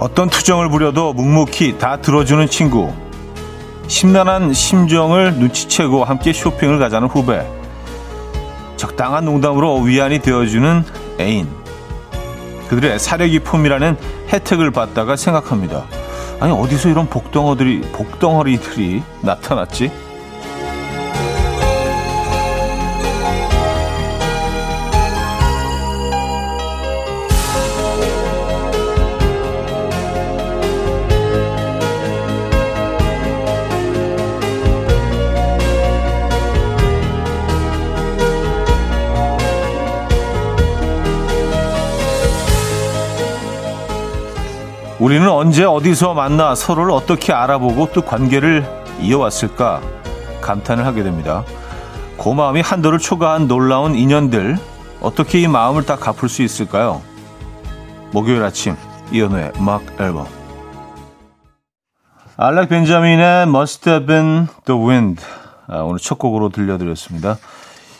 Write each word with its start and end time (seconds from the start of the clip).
어떤 0.00 0.30
투정을 0.30 0.70
부려도 0.70 1.12
묵묵히 1.12 1.76
다 1.76 1.98
들어주는 1.98 2.48
친구. 2.48 2.90
심란한 3.86 4.54
심정을 4.54 5.34
눈치채고 5.34 6.04
함께 6.04 6.32
쇼핑을 6.32 6.78
가자는 6.78 7.06
후배. 7.06 7.46
적당한 8.78 9.26
농담으로 9.26 9.80
위안이 9.80 10.20
되어주는 10.20 10.84
애인. 11.20 11.50
그들의 12.68 12.98
사려기 12.98 13.40
품이라는 13.40 13.98
혜택을 14.32 14.70
받다가 14.70 15.16
생각합니다. 15.16 15.84
아니 16.40 16.50
어디서 16.50 16.88
이런 16.88 17.06
복덩어들이 17.06 17.82
복덩어리들이 17.92 19.02
나타났지? 19.20 19.92
우리는 45.00 45.26
언제 45.30 45.64
어디서 45.64 46.12
만나 46.12 46.54
서로를 46.54 46.92
어떻게 46.92 47.32
알아보고 47.32 47.90
또 47.92 48.02
관계를 48.02 48.66
이어왔을까 49.00 49.80
감탄을 50.42 50.84
하게 50.84 51.02
됩니다. 51.02 51.42
고마움이 52.18 52.60
한도를 52.60 52.98
초과한 52.98 53.48
놀라운 53.48 53.94
인연들 53.94 54.58
어떻게 55.00 55.40
이 55.40 55.48
마음을 55.48 55.86
다 55.86 55.96
갚을 55.96 56.28
수 56.28 56.42
있을까요? 56.42 57.00
목요일 58.12 58.42
아침 58.42 58.76
이연우의 59.10 59.52
음악 59.58 59.82
앨범 59.98 60.26
알렉 62.36 62.68
벤자민의 62.68 63.44
Must 63.44 63.88
Have 63.88 64.06
Been 64.06 64.48
The 64.66 64.78
Wind 64.78 65.24
아, 65.66 65.78
오늘 65.78 65.98
첫 65.98 66.18
곡으로 66.18 66.50
들려드렸습니다. 66.50 67.38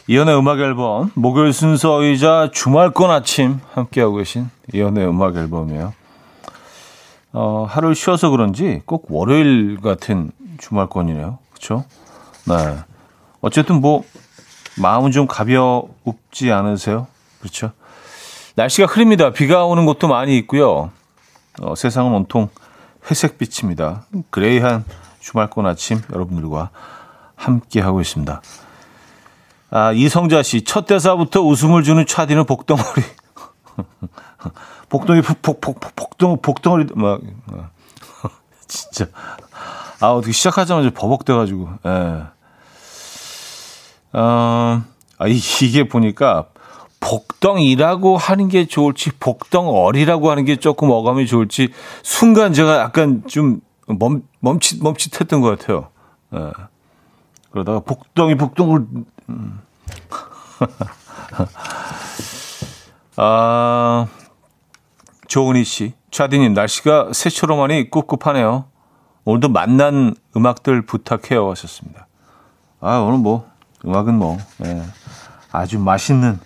이연의 0.07 0.37
음악 0.37 0.59
앨범 0.59 1.11
목요일 1.15 1.55
순서이자 1.55 2.51
주말권 2.53 3.11
아침 3.11 3.61
함께하고 3.73 4.17
계신 4.17 4.51
이연의 4.75 5.09
음악 5.09 5.37
앨범이에요. 5.37 5.95
어, 7.33 7.67
하루 7.69 7.95
쉬어서 7.95 8.31
그런지 8.31 8.83
꼭 8.87 9.07
월요일 9.09 9.81
같은 9.81 10.33
주말권이네요. 10.59 11.39
그렇죠? 11.51 11.85
네. 12.47 12.79
어쨌든 13.41 13.81
뭐 13.81 14.05
마음은 14.79 15.13
좀 15.13 15.27
가벼웁지 15.27 16.51
않으세요? 16.53 17.07
그렇죠? 17.41 17.73
날씨가 18.57 18.87
흐립니다. 18.87 19.31
비가 19.31 19.65
오는 19.65 19.87
곳도 19.87 20.09
많이 20.09 20.37
있고요. 20.39 20.91
어, 21.61 21.75
세상은 21.75 22.13
온통 22.13 22.49
회색빛입니다. 23.11 24.05
그레이한 24.31 24.85
주말권 25.21 25.67
아침 25.67 26.01
여러분들과 26.13 26.71
함께 27.37 27.81
하고 27.81 28.01
있습니다. 28.01 28.43
아, 29.71 29.93
이성자 29.93 30.43
씨, 30.43 30.63
첫 30.63 30.87
대사부터 30.87 31.43
웃음을 31.43 31.83
주는 31.85 32.05
차디는 32.05 32.45
복덩어리. 32.45 33.03
복덩이 34.89 35.23
복복복 35.23 35.81
복덩 35.97 36.41
복덩어리 36.41 36.87
막 36.95 37.21
진짜 38.67 39.07
아 40.01 40.13
어떻게 40.13 40.33
시작하자마자 40.33 40.91
버벅대 40.91 41.33
가지고 41.33 41.71
예. 41.87 42.25
어, 44.13 44.83
아 45.19 45.27
이게 45.27 45.89
보니까 45.89 46.47
복덩이라고 47.01 48.17
하는 48.17 48.49
게 48.49 48.67
좋을지 48.67 49.11
복덩어리라고 49.19 50.31
하는 50.31 50.45
게 50.45 50.57
조금 50.57 50.91
어감이 50.91 51.27
좋을지 51.27 51.73
순간 52.03 52.53
제가 52.53 52.79
약간 52.79 53.23
좀 53.27 53.61
멈, 53.87 54.23
멈칫 54.41 54.83
멈칫했던 54.83 55.41
것 55.41 55.59
같아요. 55.59 55.89
예. 56.35 56.51
그러다가 57.51 57.81
복덩이 57.81 58.37
복덩을 58.37 58.87
음. 59.29 59.61
아 63.17 64.07
조은희 65.31 65.63
씨, 65.63 65.93
차디님 66.11 66.55
날씨가 66.55 67.11
새처럼 67.13 67.61
하니 67.61 67.89
꿉꿉하네요. 67.89 68.65
오늘도 69.25 69.49
만난 69.49 70.17
음악들 70.37 70.83
부탁해요 70.83 71.49
하셨습니다. 71.53 72.09
아 72.81 72.99
오늘 72.99 73.19
뭐 73.19 73.49
음악은 73.85 74.19
뭐 74.19 74.39
예, 74.65 74.83
아주 75.53 75.79
맛있는 75.79 76.41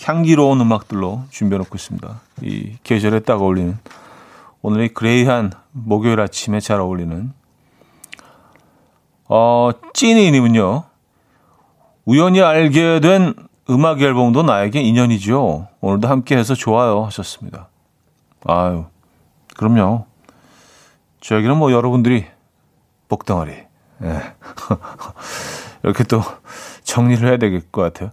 향기로운 0.00 0.60
음악들로 0.60 1.24
준비해놓고 1.30 1.74
있습니다. 1.74 2.20
이 2.42 2.76
계절에 2.84 3.18
딱 3.18 3.42
어울리는 3.42 3.76
오늘의 4.62 4.90
그레이한 4.90 5.50
목요일 5.72 6.20
아침에 6.20 6.60
잘 6.60 6.80
어울리는 6.80 7.32
어 9.28 9.70
찐이님은요 9.92 10.84
우연히 12.04 12.40
알게 12.42 13.00
된 13.00 13.34
음악 13.70 14.00
앨범도 14.00 14.44
나에게 14.44 14.80
인연이죠. 14.82 15.66
오늘도 15.80 16.06
함께해서 16.06 16.54
좋아요 16.54 17.02
하셨습니다. 17.06 17.69
아유, 18.46 18.84
그럼요. 19.56 20.06
저에게는 21.20 21.56
뭐 21.56 21.72
여러분들이 21.72 22.26
복덩어리. 23.08 23.52
예. 24.02 24.34
이렇게 25.82 26.04
또 26.04 26.22
정리를 26.84 27.26
해야 27.28 27.36
될 27.36 27.60
것 27.70 27.82
같아요. 27.82 28.10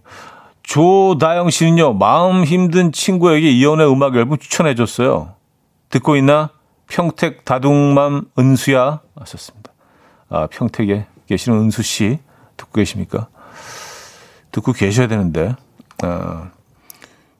조다영 0.62 1.48
씨는요, 1.50 1.94
마음 1.94 2.44
힘든 2.44 2.92
친구에게 2.92 3.48
이연의 3.50 3.90
음악 3.90 4.14
앨범 4.16 4.38
추천해줬어요. 4.38 5.34
듣고 5.88 6.16
있나? 6.16 6.50
평택 6.88 7.44
다둥맘 7.46 8.26
은수야. 8.38 9.00
하셨습니다. 9.18 9.72
아, 10.28 10.46
평택에 10.46 11.06
계시는 11.26 11.58
은수 11.58 11.82
씨. 11.82 12.18
듣고 12.58 12.72
계십니까? 12.72 13.28
듣고 14.52 14.72
계셔야 14.72 15.06
되는데. 15.08 15.54
아, 16.02 16.50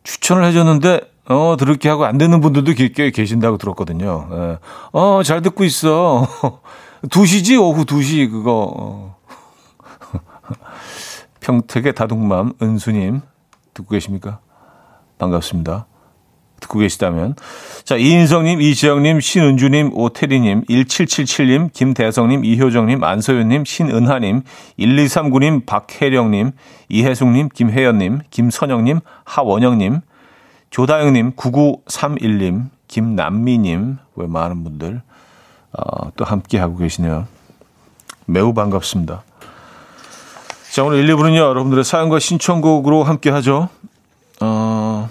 추천을 0.04 0.44
해줬는데, 0.44 1.00
어, 1.28 1.56
들을게 1.58 1.88
하고 1.88 2.06
안 2.06 2.16
듣는 2.18 2.40
분들도 2.40 2.72
꽤 2.94 3.10
계신다고 3.10 3.58
들었거든요. 3.58 4.28
예. 4.32 4.58
어, 4.92 5.22
잘 5.22 5.42
듣고 5.42 5.64
있어. 5.64 6.26
2시지? 7.02 7.60
오후 7.60 7.84
2시, 7.84 8.30
그거. 8.30 8.72
어. 8.76 9.16
평택의 11.40 11.94
다둥맘 11.94 12.54
은수님, 12.62 13.20
듣고 13.74 13.90
계십니까? 13.90 14.40
반갑습니다. 15.18 15.86
듣고 16.60 16.80
계시다면. 16.80 17.36
자, 17.84 17.96
이인성님, 17.96 18.60
이지영님, 18.60 19.20
신은주님, 19.20 19.90
오태리님, 19.94 20.64
1777님, 20.64 21.72
김대성님, 21.72 22.44
이효정님, 22.44 23.04
안소연님, 23.04 23.64
신은하님, 23.64 24.42
1239님, 24.78 25.66
박혜령님, 25.66 26.52
이혜숙님, 26.88 27.50
김혜연님, 27.54 28.20
김선영님, 28.30 29.00
하원영님, 29.24 30.00
조다영님, 30.70 31.32
9931님, 31.32 32.68
김남미님, 32.88 33.98
왜 34.16 34.26
많은 34.26 34.64
분들 34.64 35.02
어, 35.72 36.10
또 36.16 36.24
함께 36.24 36.58
하고 36.58 36.76
계시네요. 36.76 37.26
매우 38.26 38.52
반갑습니다. 38.52 39.22
자, 40.72 40.84
오늘 40.84 40.98
1, 40.98 41.14
2부는요, 41.14 41.36
여러분들의 41.36 41.84
사연과 41.84 42.18
신청곡으로 42.18 43.02
함께 43.02 43.30
하죠. 43.30 43.68
어, 44.40 45.08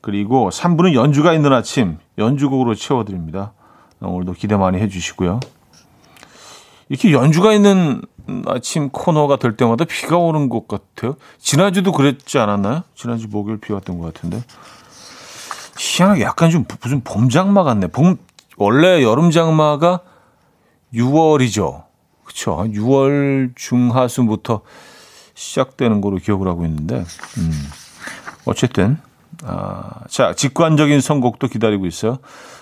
그리고 0.00 0.50
3부는 0.50 0.94
연주가 0.94 1.32
있는 1.32 1.52
아침, 1.52 1.98
연주곡으로 2.18 2.74
채워드립니다. 2.74 3.52
오늘도 4.00 4.32
기대 4.32 4.56
많이 4.56 4.78
해주시고요. 4.78 5.40
이렇게 6.88 7.12
연주가 7.12 7.52
있는 7.52 8.02
아침 8.46 8.90
코너가 8.90 9.36
될 9.36 9.56
때마다 9.56 9.84
비가 9.84 10.16
오는 10.16 10.48
것 10.48 10.68
같아요. 10.68 11.16
지난주도 11.38 11.92
그랬지 11.92 12.38
않았나요? 12.38 12.82
지난주 12.94 13.28
목요일 13.28 13.58
비 13.58 13.72
왔던 13.72 13.98
것 13.98 14.12
같은데. 14.12 14.42
희한하게 15.78 16.22
약간 16.22 16.50
좀 16.50 16.64
무슨 16.82 17.02
봄 17.02 17.28
장마 17.28 17.64
같네. 17.64 17.88
봄, 17.88 18.16
원래 18.56 19.02
여름 19.02 19.30
장마가 19.30 20.00
6월이죠. 20.94 21.84
그쵸. 22.24 22.64
6월 22.68 23.52
중하순부터 23.54 24.62
시작되는 25.34 26.00
거로 26.00 26.16
기억을 26.18 26.48
하고 26.48 26.64
있는데, 26.66 27.04
음. 27.38 27.52
어쨌든, 28.44 28.98
아, 29.44 30.00
자, 30.08 30.34
직관적인 30.34 31.00
선곡도 31.00 31.48
기다리고 31.48 31.86
있어요. 31.86 32.18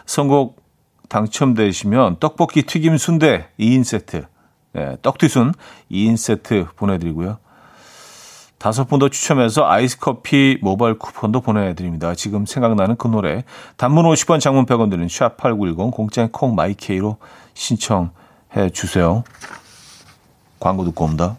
선곡 0.06 0.60
당첨되시면 1.08 2.18
떡볶이 2.20 2.62
튀김 2.62 2.96
순대 2.96 3.48
2인 3.58 3.84
세트, 3.84 4.26
네, 4.72 4.96
떡튀순 5.02 5.52
2인 5.90 6.16
세트 6.16 6.66
보내드리고요. 6.76 7.38
다섯 8.58 8.84
분 8.84 8.98
더 8.98 9.08
추첨해서 9.08 9.66
아이스 9.66 9.98
커피 9.98 10.58
모바일 10.60 10.98
쿠폰도 10.98 11.40
보내드립니다. 11.40 12.14
지금 12.14 12.44
생각나는 12.44 12.96
그 12.96 13.08
노래. 13.08 13.44
단문 13.78 14.04
50원 14.04 14.38
장문 14.38 14.66
100원 14.66 14.90
드는 14.90 15.06
샵8910 15.06 15.90
공짜인 15.90 16.28
콩 16.30 16.54
마이케이로 16.54 17.16
신청해 17.54 18.70
주세요. 18.74 19.24
광고 20.60 20.84
듣고 20.84 21.06
옵니다. 21.06 21.38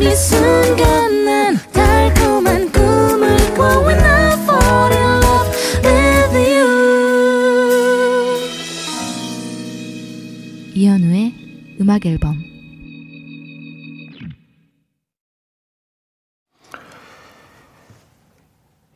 이 0.00 0.14
순간 0.16 1.24
난 1.24 1.56
달콤한 1.72 2.72
꿈을 2.72 3.36
꿔 3.54 3.84
When 3.86 4.00
I 4.00 4.32
fall 4.32 4.92
in 4.92 5.22
love 5.22 5.50
with 5.84 6.36
you 6.38 6.66
이현우의 10.74 11.34
음악 11.82 12.06
앨범 12.06 12.50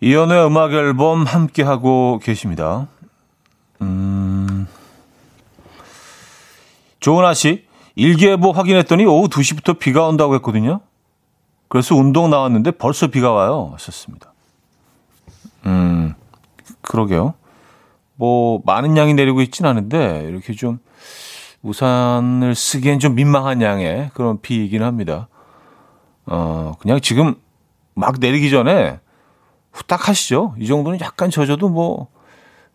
이연우의 0.01 0.47
음악 0.47 0.73
앨범 0.73 1.25
함께하고 1.25 2.21
계십니다. 2.23 2.89
음. 3.81 4.67
조은아 7.01 7.33
씨, 7.33 7.65
일기예보 7.95 8.53
확인했더니 8.53 9.07
오후 9.07 9.29
2시부터 9.29 9.79
비가 9.79 10.07
온다고 10.07 10.35
했거든요. 10.35 10.81
그래서 11.69 11.95
운동 11.95 12.31
나왔는데 12.31 12.73
벌써 12.73 13.09
비가 13.09 13.33
와요. 13.33 13.71
하셨습니다. 13.75 14.33
음, 15.67 16.15
그러게요. 16.83 17.35
뭐, 18.17 18.61
많은 18.65 18.97
양이 18.97 19.15
내리고 19.15 19.41
있진 19.41 19.67
않은데, 19.67 20.27
이렇게 20.29 20.53
좀 20.53 20.79
우산을 21.63 22.55
쓰기엔 22.55 22.99
좀 23.01 23.15
민망한 23.15 23.61
양의 23.63 24.11
그런 24.15 24.41
비이긴 24.41 24.83
합니다. 24.83 25.29
어, 26.27 26.75
그냥 26.79 27.01
지금 27.01 27.35
막 27.95 28.17
내리기 28.21 28.51
전에 28.51 29.01
후딱 29.73 30.09
하시죠. 30.09 30.55
이 30.59 30.67
정도는 30.67 31.01
약간 31.01 31.31
젖어도 31.31 31.69
뭐, 31.69 32.09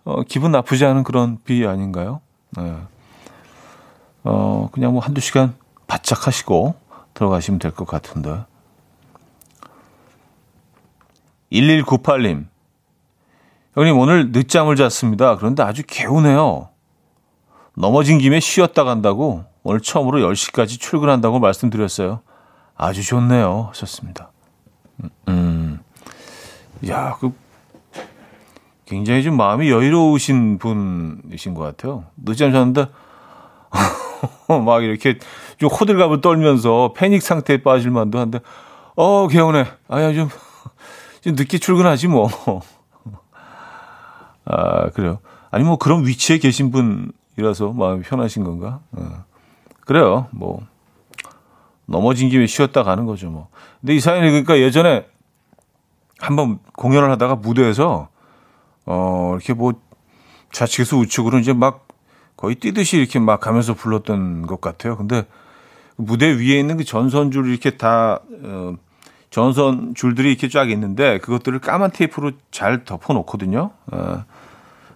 어, 0.03 0.23
기분 0.23 0.51
나쁘지 0.51 0.83
않은 0.85 1.03
그런 1.03 1.37
비 1.43 1.65
아닌가요? 1.65 2.19
네. 2.57 2.75
어, 4.23 4.69
그냥 4.73 4.91
뭐 4.93 5.01
한두 5.01 5.21
시간 5.21 5.55
바짝 5.87 6.27
하시고 6.27 6.75
들어가시면 7.13 7.59
될 7.59 7.71
것 7.71 7.87
같은데. 7.87 8.43
1198님. 11.51 12.47
형님, 13.75 13.97
오늘 13.97 14.31
늦잠을 14.31 14.75
잤습니다. 14.75 15.37
그런데 15.37 15.63
아주 15.63 15.83
개운해요. 15.85 16.69
넘어진 17.75 18.17
김에 18.17 18.39
쉬었다 18.39 18.83
간다고 18.83 19.45
오늘 19.63 19.79
처음으로 19.79 20.19
10시까지 20.19 20.79
출근한다고 20.79 21.39
말씀드렸어요. 21.39 22.21
아주 22.75 23.03
좋네요. 23.03 23.67
하셨습니다. 23.69 24.31
음, 25.03 25.09
음. 25.27 25.79
야, 26.87 27.17
그, 27.19 27.31
굉장히 28.85 29.21
좀 29.23 29.37
마음이 29.37 29.69
여유로우신 29.69 30.57
분이신 30.59 31.53
것 31.53 31.61
같아요. 31.63 32.05
늦잠 32.17 32.51
잤는데, 32.51 32.87
막 34.65 34.83
이렇게 34.83 35.19
좀 35.57 35.69
호들갑을 35.69 36.21
떨면서 36.21 36.93
패닉 36.95 37.21
상태에 37.21 37.61
빠질 37.61 37.91
만도 37.91 38.19
한데, 38.19 38.39
어, 38.95 39.27
개운해. 39.27 39.65
아야, 39.87 40.13
좀, 40.13 40.29
좀 40.29 40.48
늦게 41.25 41.57
출근하지 41.57 42.07
뭐. 42.07 42.29
아, 44.45 44.89
그래요. 44.89 45.19
아니, 45.51 45.63
뭐 45.63 45.77
그런 45.77 46.05
위치에 46.05 46.37
계신 46.37 46.71
분이라서 46.71 47.73
마음이 47.73 48.01
편하신 48.03 48.43
건가? 48.43 48.79
어. 48.91 49.25
그래요. 49.81 50.27
뭐, 50.31 50.61
넘어진 51.85 52.29
김에 52.29 52.45
쉬었다 52.45 52.83
가는 52.83 53.05
거죠, 53.05 53.29
뭐. 53.29 53.49
근데 53.81 53.95
이 53.95 53.99
사연이 53.99 54.29
그러니까 54.29 54.59
예전에 54.59 55.07
한번 56.19 56.59
공연을 56.75 57.11
하다가 57.11 57.35
무대에서, 57.35 58.09
어, 58.85 59.31
이렇게 59.35 59.53
뭐, 59.53 59.73
좌측에서 60.51 60.97
우측으로 60.97 61.39
이제 61.39 61.53
막 61.53 61.87
거의 62.35 62.55
뛰듯이 62.55 62.97
이렇게 62.97 63.19
막 63.19 63.39
가면서 63.39 63.73
불렀던 63.73 64.47
것 64.47 64.61
같아요. 64.61 64.97
근데 64.97 65.25
무대 65.95 66.27
위에 66.27 66.59
있는 66.59 66.77
그 66.77 66.85
전선줄 66.85 67.47
이렇게 67.49 67.71
다, 67.71 68.21
어, 68.43 68.75
전선 69.29 69.93
줄들이 69.95 70.29
이렇게 70.29 70.49
쫙 70.49 70.69
있는데 70.71 71.19
그것들을 71.19 71.59
까만 71.59 71.91
테이프로 71.91 72.31
잘 72.51 72.83
덮어 72.83 73.13
놓거든요. 73.13 73.71
어, 73.91 74.23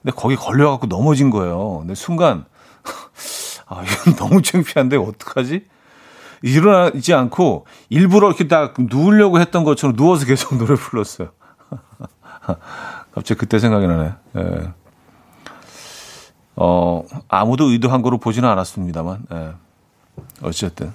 근데 0.02 0.16
거기 0.16 0.36
걸려 0.36 0.72
갖고 0.72 0.88
넘어진 0.88 1.30
거예요. 1.30 1.80
근데 1.80 1.96
순간, 1.96 2.46
아, 3.68 3.84
이건 3.84 4.16
너무 4.16 4.42
창피한데 4.42 4.98
어떡하지? 4.98 5.66
일어나지 6.42 7.14
않고 7.14 7.66
일부러 7.90 8.28
이렇게 8.28 8.48
딱 8.48 8.74
누우려고 8.78 9.40
했던 9.40 9.64
것처럼 9.64 9.96
누워서 9.96 10.26
계속 10.26 10.56
노래 10.58 10.76
불렀어요. 10.76 11.30
갑자기 13.14 13.40
그때 13.40 13.60
생각이 13.60 13.88
나네. 13.88 14.14
예. 14.38 14.74
어, 16.56 17.04
아무도 17.30 17.72
의도한 17.72 18.02
거로 18.02 18.18
보지는 18.18 18.48
않았습니다만, 18.50 19.26
예. 19.32 19.54
어쨌든. 20.42 20.94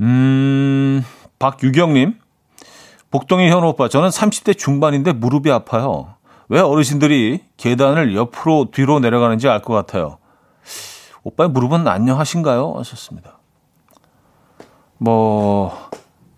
음, 0.00 1.04
박유경님. 1.38 2.18
복동이 3.10 3.50
현우 3.50 3.66
오빠, 3.68 3.88
저는 3.88 4.08
30대 4.08 4.56
중반인데 4.56 5.12
무릎이 5.12 5.50
아파요. 5.50 6.14
왜 6.48 6.60
어르신들이 6.60 7.44
계단을 7.56 8.14
옆으로 8.14 8.70
뒤로 8.72 9.00
내려가는지 9.00 9.48
알 9.48 9.60
것 9.60 9.74
같아요. 9.74 10.18
오빠의 11.22 11.50
무릎은 11.50 11.86
안녕하신가요? 11.86 12.74
하셨습니다. 12.78 13.38
뭐, 14.98 15.76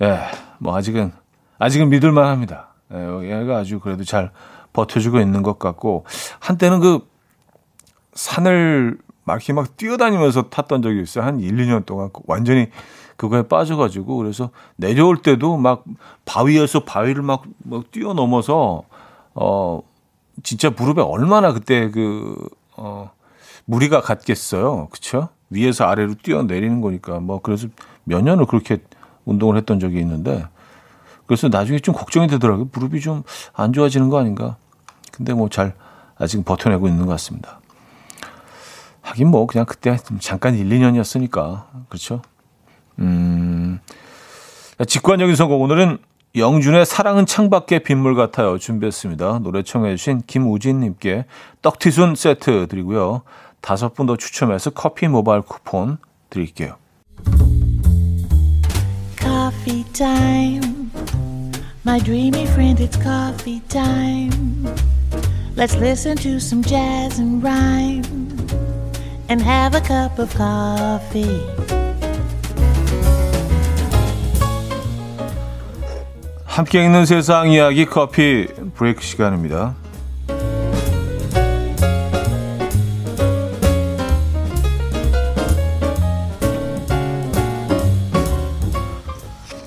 예, 0.02 0.18
뭐, 0.58 0.76
아직은, 0.76 1.12
아직은 1.58 1.88
믿을만 1.90 2.26
합니다. 2.26 2.74
예, 2.92 3.40
얘가 3.40 3.58
아주 3.58 3.78
그래도 3.78 4.04
잘 4.04 4.30
버텨주고 4.72 5.20
있는 5.20 5.42
것 5.42 5.58
같고, 5.58 6.04
한때는 6.40 6.80
그 6.80 7.08
산을 8.14 8.98
막 9.24 9.34
이렇게 9.34 9.52
막 9.52 9.76
뛰어다니면서 9.76 10.50
탔던 10.50 10.82
적이 10.82 11.02
있어요. 11.02 11.24
한 11.24 11.40
1, 11.40 11.56
2년 11.56 11.86
동안. 11.86 12.10
완전히 12.26 12.68
그거에 13.16 13.42
빠져가지고, 13.48 14.16
그래서 14.16 14.50
내려올 14.76 15.18
때도 15.22 15.56
막 15.56 15.84
바위에서 16.24 16.80
바위를 16.84 17.22
막, 17.22 17.42
막 17.64 17.90
뛰어넘어서, 17.90 18.82
어, 19.34 19.82
진짜 20.42 20.70
무릎에 20.70 21.00
얼마나 21.02 21.52
그때 21.52 21.90
그, 21.90 22.36
어, 22.76 23.10
무리가 23.66 24.00
갔겠어요. 24.00 24.88
그쵸? 24.90 25.28
위에서 25.50 25.84
아래로 25.84 26.14
뛰어내리는 26.22 26.80
거니까. 26.80 27.20
뭐, 27.20 27.40
그래서 27.40 27.68
몇 28.04 28.22
년을 28.22 28.46
그렇게 28.46 28.78
운동을 29.24 29.56
했던 29.56 29.78
적이 29.80 30.00
있는데, 30.00 30.44
그래서 31.26 31.48
나중에 31.48 31.78
좀 31.78 31.94
걱정이 31.94 32.26
되더라고요. 32.28 32.68
무릎이 32.72 33.00
좀 33.00 33.22
안 33.54 33.72
좋아지는 33.72 34.08
거 34.10 34.18
아닌가. 34.18 34.56
근데 35.12 35.32
뭐 35.32 35.48
잘 35.48 35.74
아직 36.16 36.44
버텨내고 36.44 36.88
있는 36.88 37.06
것 37.06 37.12
같습니다. 37.12 37.60
하긴 39.02 39.28
뭐 39.28 39.46
그냥 39.46 39.64
그때 39.66 39.96
잠깐 40.20 40.54
1, 40.54 40.68
2년이었으니까. 40.68 41.64
그렇죠? 41.88 42.22
음. 42.98 43.80
직관적인 44.86 45.36
선곡 45.36 45.60
오늘은 45.60 45.98
영준의 46.36 46.84
사랑은 46.84 47.26
창밖의 47.26 47.84
빗물 47.84 48.16
같아요. 48.16 48.58
준비했습니다. 48.58 49.38
노래 49.40 49.62
청해 49.62 49.94
주신 49.96 50.22
김우진 50.26 50.80
님께 50.80 51.26
떡튀순 51.62 52.16
세트 52.16 52.66
드리고요. 52.68 53.22
다섯 53.60 53.94
분 53.94 54.06
더 54.06 54.16
추첨해서 54.16 54.70
커피 54.70 55.06
모바일 55.08 55.42
쿠폰 55.42 55.98
드릴게요. 56.30 56.76
Coffee 59.16 59.84
time. 59.92 60.90
My 61.86 62.00
dreamy 62.00 62.44
friend, 62.44 62.82
it's 62.82 62.96
coffee 63.00 63.60
time. 63.68 64.66
Let's 65.56 65.76
listen 65.76 66.16
to 66.16 66.36
some 66.36 66.62
jazz 66.62 67.20
and 67.20 67.42
rhyme 67.42 68.02
and 69.30 69.40
have 69.40 69.74
a 69.74 69.80
cup 69.80 70.18
of 70.18 70.34
coffee. 70.36 71.83
함께 76.54 76.84
읽는 76.84 77.04
세상 77.04 77.50
이야기 77.50 77.84
커피 77.84 78.46
브레이크 78.76 79.02
시간입니다. 79.02 79.74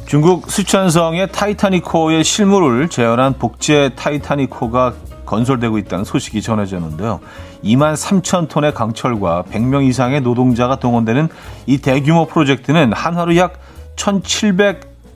중국 0.05 0.49
수천성의 0.49 1.33
타이타니코의 1.33 2.23
실물을 2.23 2.87
재현한 2.87 3.33
복제 3.33 3.91
타이타니코가 3.97 4.93
건설되고 5.25 5.77
있다는 5.79 6.05
소식이 6.05 6.41
전해졌는데요. 6.41 7.19
2만 7.65 7.97
3천 7.97 8.47
톤의 8.47 8.73
강철과 8.73 9.43
100명 9.51 9.85
이상의 9.85 10.21
노동자가 10.21 10.77
동원되는 10.77 11.27
이 11.65 11.79
대규모 11.79 12.27
프로젝트는 12.27 12.93
한화로 12.93 13.35
약 13.35 13.59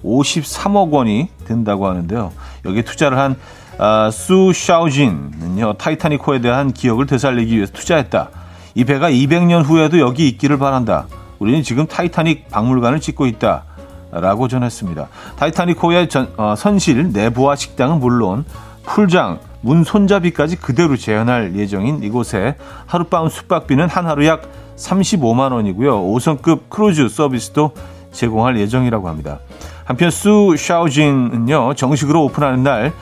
1,753억 0.04 0.92
원이 0.92 1.30
든다고 1.46 1.88
하는데요. 1.88 2.32
여기에 2.66 2.84
투자를 2.84 3.18
한 3.18 3.36
아, 3.78 4.12
수 4.12 4.52
샤오진은요 4.54 5.74
타이타니코에 5.74 6.40
대한 6.42 6.72
기억을 6.72 7.06
되살리기 7.06 7.56
위해서 7.56 7.72
투자했다. 7.74 8.30
이 8.76 8.86
배가 8.86 9.10
200년 9.10 9.64
후에도 9.64 10.00
여기 10.00 10.28
있기를 10.28 10.58
바란다. 10.58 11.08
우리는 11.40 11.64
지금 11.64 11.88
타이타닉 11.88 12.50
박물관을 12.50 13.00
짓고 13.00 13.26
있다. 13.26 13.64
라고 14.12 14.50
전했습니다. 14.50 15.08
타이타닉호의 15.38 16.10
전, 16.10 16.30
어, 16.36 16.54
선실 16.58 17.12
내부와 17.14 17.56
식당은 17.56 18.00
물론 18.00 18.44
풀장, 18.84 19.40
문 19.62 19.84
손잡이까지 19.84 20.58
그대로 20.58 20.98
재현할 20.98 21.56
예정인 21.56 22.04
이곳에 22.04 22.58
하룻밤 22.88 23.30
숙박비는 23.30 23.88
한 23.88 24.06
하루 24.06 24.26
약 24.26 24.50
35만 24.76 25.54
원이고요. 25.54 26.02
5성급 26.02 26.70
크루즈 26.70 27.08
서비스도 27.08 27.72
제공할 28.12 28.58
예정이라고 28.60 29.08
합니다. 29.08 29.40
한편 29.86 30.12
수 30.12 30.56
샤오징은요 30.58 31.74
정식으로 31.76 32.24
오픈하는 32.26 32.64
날 32.64 32.94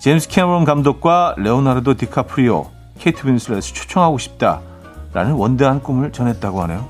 제임스 0.00 0.28
캐머런 0.28 0.64
감독과 0.64 1.36
레오나르도 1.38 1.94
디카프리오, 1.94 2.66
케이트 2.98 3.26
윈슬렛을 3.26 3.74
초청하고 3.74 4.18
싶다라는 4.18 5.32
원대한 5.34 5.80
꿈을 5.80 6.10
전했다고 6.10 6.62
하네요. 6.62 6.88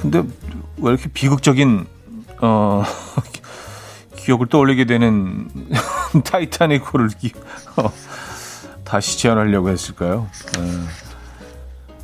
근데 0.00 0.22
왜 0.78 0.90
이렇게 0.90 1.08
비극적인 1.08 1.86
어 2.42 2.82
기억을 4.24 4.46
떠올리게 4.46 4.86
되는 4.86 5.48
타이타닉호를 6.24 7.10
어, 7.76 7.90
다시 8.84 9.18
재현하려고 9.18 9.68
했을까요? 9.68 10.26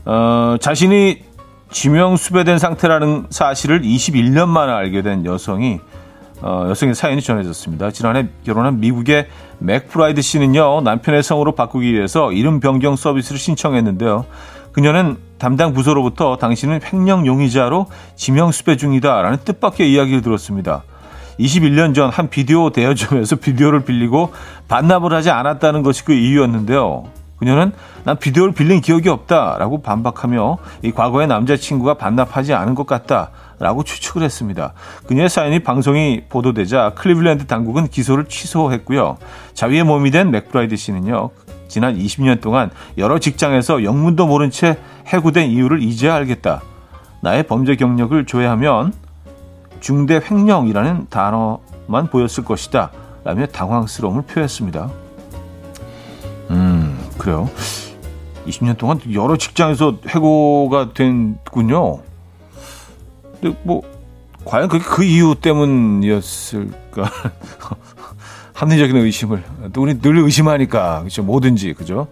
어, 0.05 0.11
어, 0.13 0.57
자신이 0.59 1.23
지명 1.71 2.17
수배된 2.17 2.59
상태라는 2.59 3.29
사실을 3.31 3.83
21년 3.83 4.49
만에 4.49 4.73
알게 4.73 5.03
된 5.03 5.25
여성이 5.25 5.81
어, 6.43 6.67
여성의 6.69 6.95
사연이 6.95 7.23
전해졌습니다. 7.23 7.91
지난해 7.91 8.29
결혼한 8.45 8.81
미국의 8.81 9.29
맥프라이드 9.59 10.23
씨는요 10.23 10.81
남편의 10.83 11.23
성으로 11.23 11.55
바꾸기 11.55 11.93
위해서 11.93 12.33
이름 12.33 12.61
변경 12.61 12.97
서비스를 12.97 13.39
신청했는데요. 13.39 14.27
그녀는 14.73 15.19
담당 15.39 15.73
부서로부터 15.73 16.37
당신은 16.37 16.81
횡령 16.83 17.27
용의자로 17.27 17.87
지명 18.15 18.53
수배 18.53 18.77
중이다라는 18.77 19.39
뜻밖의 19.45 19.93
이야기를 19.93 20.23
들었습니다. 20.23 20.85
21년 21.41 21.95
전 21.95 22.11
한 22.11 22.29
비디오 22.29 22.71
대여점에서 22.71 23.37
비디오를 23.41 23.85
빌리고 23.85 24.33
반납을 24.69 25.13
하지 25.13 25.31
않았다는 25.31 25.83
것이 25.83 26.05
그 26.05 26.13
이유였는데요. 26.13 27.05
그녀는 27.39 27.73
난 28.05 28.19
비디오를 28.19 28.53
빌린 28.53 28.83
기억이 28.83 29.09
없다라고 29.09 29.81
반박하며 29.81 30.59
이 30.83 30.91
과거의 30.91 31.27
남자친구가 31.27 31.95
반납하지 31.95 32.53
않은 32.53 32.75
것 32.75 32.87
같다라고 32.87 33.83
추측을 33.83 34.23
했습니다. 34.23 34.75
그녀의 35.07 35.31
사연이 35.31 35.61
방송이 35.61 36.25
보도되자 36.29 36.93
클리블랜드 36.97 37.47
당국은 37.47 37.89
기소를 37.89 38.27
취소했고요. 38.27 39.17
자유의 39.55 39.85
몸이 39.85 40.11
된 40.11 40.31
맥브라이드 40.31 40.77
씨는요. 40.77 41.31
지난 41.69 41.97
20년 41.97 42.43
동안 42.43 42.71
여러 42.99 43.19
직장에서 43.19 43.85
영문도 43.85 44.27
모른 44.27 44.51
채 44.51 44.77
해고된 45.07 45.49
이유를 45.49 45.83
이제야 45.83 46.17
알겠다. 46.17 46.61
나의 47.23 47.45
범죄 47.45 47.77
경력을 47.77 48.27
조회하면 48.27 48.93
중대 49.81 50.21
횡령이라는 50.21 51.09
단어만 51.11 52.09
보였을 52.11 52.45
것이다. 52.45 52.91
라며 53.25 53.47
당황스러움을 53.47 54.23
표했습니다. 54.23 54.91
음, 56.51 56.99
그래요. 57.19 57.51
20년 58.47 58.79
동안 58.79 59.01
여러 59.13 59.37
직장에서 59.37 59.99
해고가 60.09 60.93
된군요. 60.95 61.99
근데 63.41 63.57
뭐, 63.63 63.83
과연 64.45 64.69
그게 64.69 64.85
그 64.85 65.05
이유 65.05 65.35
때문이었을까? 65.41 67.05
합리적인 68.55 68.97
의심을. 68.97 69.43
또 69.73 69.83
우리 69.83 69.99
늘 70.01 70.19
의심하니까. 70.19 71.03
그죠. 71.05 71.23
뭐든지. 71.23 71.75
그죠. 71.75 72.09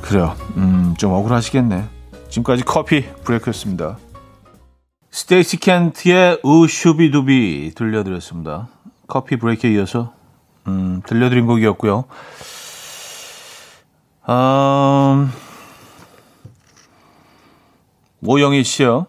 그래요. 0.00 0.34
음, 0.56 0.94
좀 0.96 1.12
억울하시겠네. 1.12 1.84
지금까지 2.30 2.64
커피 2.64 3.04
브레이크였습니다. 3.24 3.98
스테이시 5.18 5.56
켄트의 5.56 6.38
우슈비두비 6.44 7.72
들려드렸습니다. 7.74 8.68
커피 9.08 9.36
브레이크에 9.36 9.72
이어서 9.72 10.12
음, 10.68 11.02
들려드린 11.08 11.44
곡이었고요. 11.44 12.04
음, 14.28 15.32
오영희 18.24 18.62
씨요. 18.62 19.08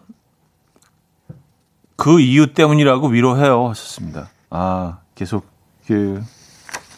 그 1.94 2.18
이유 2.18 2.54
때문이라고 2.54 3.06
위로해요 3.06 3.68
하셨습니다. 3.68 4.30
아 4.50 4.98
계속 5.14 5.46
그 5.86 6.20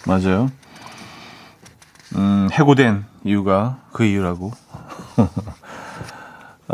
맞아요. 0.06 0.50
음, 2.16 2.48
해고된 2.50 3.04
이유가 3.24 3.78
그 3.92 4.06
이유라고. 4.06 4.52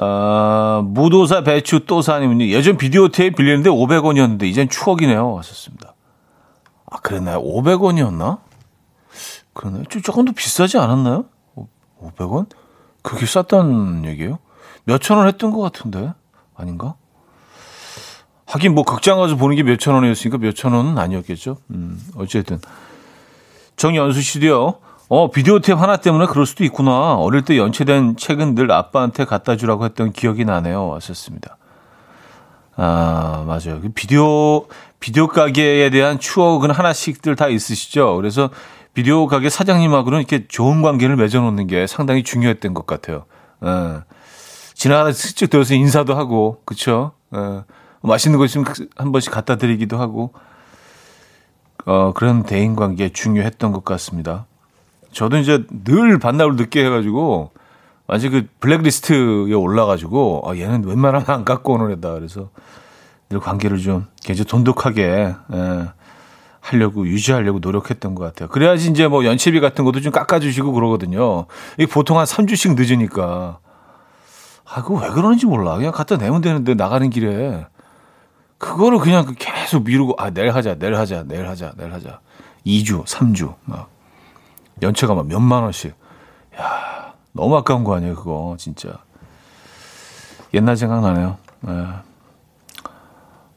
어, 0.01 0.83
무도사 0.85 1.43
배추 1.43 1.85
또사님은요. 1.87 2.47
예전 2.49 2.77
비디오 2.77 3.09
테이프 3.09 3.37
빌리는데 3.37 3.69
500원이었는데 3.69 4.45
이젠 4.45 4.69
추억이네요. 4.69 5.33
왔었습니다. 5.33 5.95
아, 6.91 6.97
그랬나요? 7.01 7.43
500원이었나? 7.43 8.39
그러나요? 9.53 9.85
조금 10.05 10.25
더 10.25 10.33
비싸지 10.33 10.79
않았나요? 10.79 11.25
500원? 12.01 12.49
그렇게 13.03 13.27
쌌다는 13.27 14.05
얘기예요? 14.05 14.39
몇천 14.85 15.19
원 15.19 15.27
했던 15.27 15.51
것 15.51 15.61
같은데 15.61 16.13
아닌가? 16.55 16.95
하긴 18.47 18.75
뭐 18.75 18.85
극장 18.85 19.19
가서 19.19 19.37
보는 19.37 19.57
게 19.57 19.63
몇천 19.63 19.95
원이었으니까 19.95 20.39
몇천 20.39 20.73
원은 20.73 20.97
아니었겠죠. 20.97 21.59
음, 21.71 22.01
어쨌든 22.15 22.61
정연수 23.77 24.23
씨도요. 24.23 24.79
어, 25.11 25.31
비디오 25.31 25.59
탭 25.59 25.77
하나 25.77 25.97
때문에 25.97 26.27
그럴 26.27 26.45
수도 26.45 26.65
있구나. 26.65 27.15
어릴 27.15 27.43
때 27.43 27.57
연체된 27.57 28.17
책은 28.17 28.55
늘 28.55 28.71
아빠한테 28.71 29.25
갖다 29.25 29.57
주라고 29.57 29.87
했던 29.87 30.13
기억이 30.13 30.45
나네요. 30.45 30.87
왔었습니다. 30.87 31.57
아, 32.77 33.43
맞아요. 33.47 33.81
그 33.81 33.89
비디오, 33.89 34.67
비디오 35.01 35.29
가게에 35.29 35.89
대한 35.89 36.19
추억은 36.19 36.71
하나씩들 36.71 37.37
다 37.37 37.49
있으시죠? 37.49 38.17
그래서 38.17 38.51
비디오 38.93 39.27
가게 39.27 39.49
사장님하고는 39.49 40.19
이렇게 40.19 40.47
좋은 40.47 40.83
관계를 40.83 41.17
맺어놓는 41.17 41.69
게 41.69 41.87
상당히 41.87 42.23
중요했던 42.23 42.75
것 42.75 42.87
같아요. 42.87 43.25
예. 43.65 44.01
지나가다 44.75 45.13
슬쩍 45.13 45.49
들어서 45.49 45.75
인사도 45.75 46.17
하고, 46.17 46.61
그쵸? 46.67 47.13
예. 47.35 47.63
맛있는 48.03 48.39
거 48.39 48.45
있으면 48.45 48.67
한 48.97 49.13
번씩 49.13 49.33
갖다 49.33 49.57
드리기도 49.57 49.99
하고, 49.99 50.35
어, 51.87 52.13
그런 52.13 52.43
대인 52.43 52.77
관계 52.77 53.09
중요했던 53.09 53.73
것 53.73 53.85
같습니다. 53.85 54.48
저도 55.19 55.39
이제 55.39 55.65
늘 55.83 56.21
반납을 56.21 56.55
늦게 56.55 56.85
해가지고 56.85 57.51
완전 58.07 58.31
그 58.31 58.47
블랙리스트에 58.61 59.53
올라가지고 59.53 60.45
아, 60.47 60.57
얘는 60.57 60.85
웬만하면 60.85 61.29
안 61.29 61.45
갖고 61.45 61.73
오는 61.73 61.91
애다. 61.91 62.13
그래서 62.13 62.51
늘 63.29 63.41
관계를 63.41 63.79
좀 63.79 64.07
굉장히 64.23 64.47
돈독하게 64.47 65.35
예, 65.55 65.85
하려고 66.61 67.05
유지하려고 67.05 67.59
노력했던 67.59 68.15
것 68.15 68.23
같아요. 68.23 68.49
그래야지 68.49 68.91
이제 68.91 69.09
뭐 69.09 69.25
연체비 69.25 69.59
같은 69.59 69.85
것도 69.85 70.01
좀 70.03 70.13
깎아주시고 70.13 70.71
그러거든요. 70.71 71.47
이게 71.79 71.91
보통 71.91 72.17
한 72.17 72.25
3주씩 72.25 72.77
늦으니까. 72.77 73.59
아, 74.71 74.83
그거 74.83 75.01
왜 75.01 75.09
그러는지 75.11 75.47
몰라. 75.47 75.75
그냥 75.75 75.91
갖다 75.91 76.17
내면 76.17 76.43
되는데 76.43 76.75
나가는 76.75 77.11
길에. 77.11 77.67
그거를 78.59 79.01
그냥 79.01 79.35
계속 79.37 79.83
미루고, 79.85 80.15
아, 80.19 80.31
내일 80.31 80.55
하자, 80.55 80.77
내일 80.77 80.95
하자, 80.95 81.25
내일 81.25 81.49
하자, 81.49 81.73
내일 81.77 81.93
하자. 81.93 82.21
2주, 82.65 83.05
3주, 83.05 83.55
막. 83.65 83.98
연체가 84.83 85.15
막 85.15 85.27
몇만 85.27 85.63
원씩. 85.63 85.95
야, 86.61 87.15
너무 87.33 87.57
아까운 87.57 87.85
거 87.85 87.95
아니에요, 87.95 88.15
그거, 88.15 88.57
진짜. 88.59 88.99
옛날 90.55 90.77
생각나네요. 90.77 91.37
네. 91.61 91.73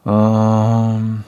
음, 0.08 1.24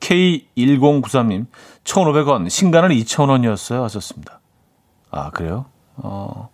K1093님, 0.00 1.46
1,500원, 1.84 2.48
신간은 2.48 2.90
2,000원이었어요. 2.90 3.82
하셨습니다. 3.82 4.40
아, 5.10 5.30
그래요? 5.30 5.66
어, 5.96 6.48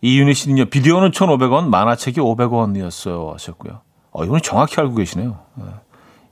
이윤희 0.00 0.34
씨는요, 0.34 0.66
비디오는 0.66 1.10
1,500원, 1.10 1.68
만화책이 1.68 2.20
500원이었어요. 2.20 3.32
하셨고요. 3.32 3.80
어, 4.12 4.24
이건 4.24 4.40
정확히 4.42 4.80
알고 4.80 4.94
계시네요. 4.94 5.38
네. 5.56 5.64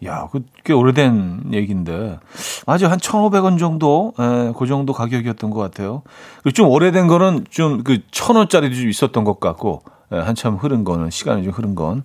야, 0.05 0.29
그 0.31 0.41
꽤 0.65 0.73
오래된 0.73 1.53
얘기인데. 1.53 2.19
맞아요. 2.67 2.89
한 2.89 2.99
1,500원 2.99 3.59
정도, 3.59 4.13
예, 4.19 4.53
그 4.59 4.67
정도 4.67 4.93
가격이었던 4.93 5.51
것 5.51 5.61
같아요. 5.61 6.03
그리고 6.43 6.53
좀 6.55 6.69
오래된 6.69 7.07
거는 7.07 7.47
좀 7.51 7.83
그 7.85 7.99
1,000원짜리도 8.11 8.75
좀 8.75 8.89
있었던 8.89 9.25
것 9.25 9.41
같고, 9.41 9.83
예, 10.13 10.19
한참 10.19 10.57
흐른 10.57 10.85
거는, 10.85 11.11
시간이 11.11 11.45
좀 11.45 11.53
흐른 11.53 11.75
건 11.75 12.03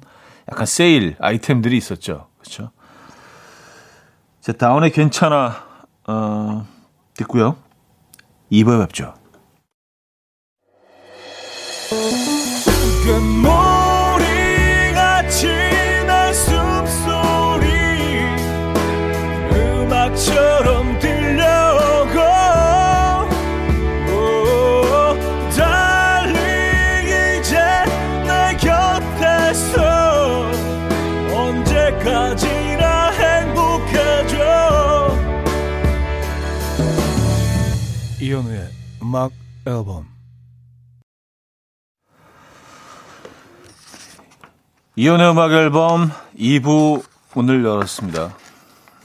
약간 0.51 0.65
세일 0.65 1.15
아이템들이 1.19 1.75
있었죠. 1.77 2.27
그렇죠? 2.39 2.71
자, 4.41 4.53
다운의 4.53 4.91
괜찮아, 4.91 5.55
어, 6.07 6.65
듣고요. 7.15 7.55
2부에 8.51 8.79
뵙죠. 8.87 9.13
음악 39.11 39.33
앨범 39.67 40.05
이현우의 44.95 45.31
음악 45.31 45.51
앨범 45.51 46.09
2부 46.39 47.03
문을 47.33 47.65
열었습니다. 47.65 48.33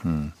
음. 0.05 0.31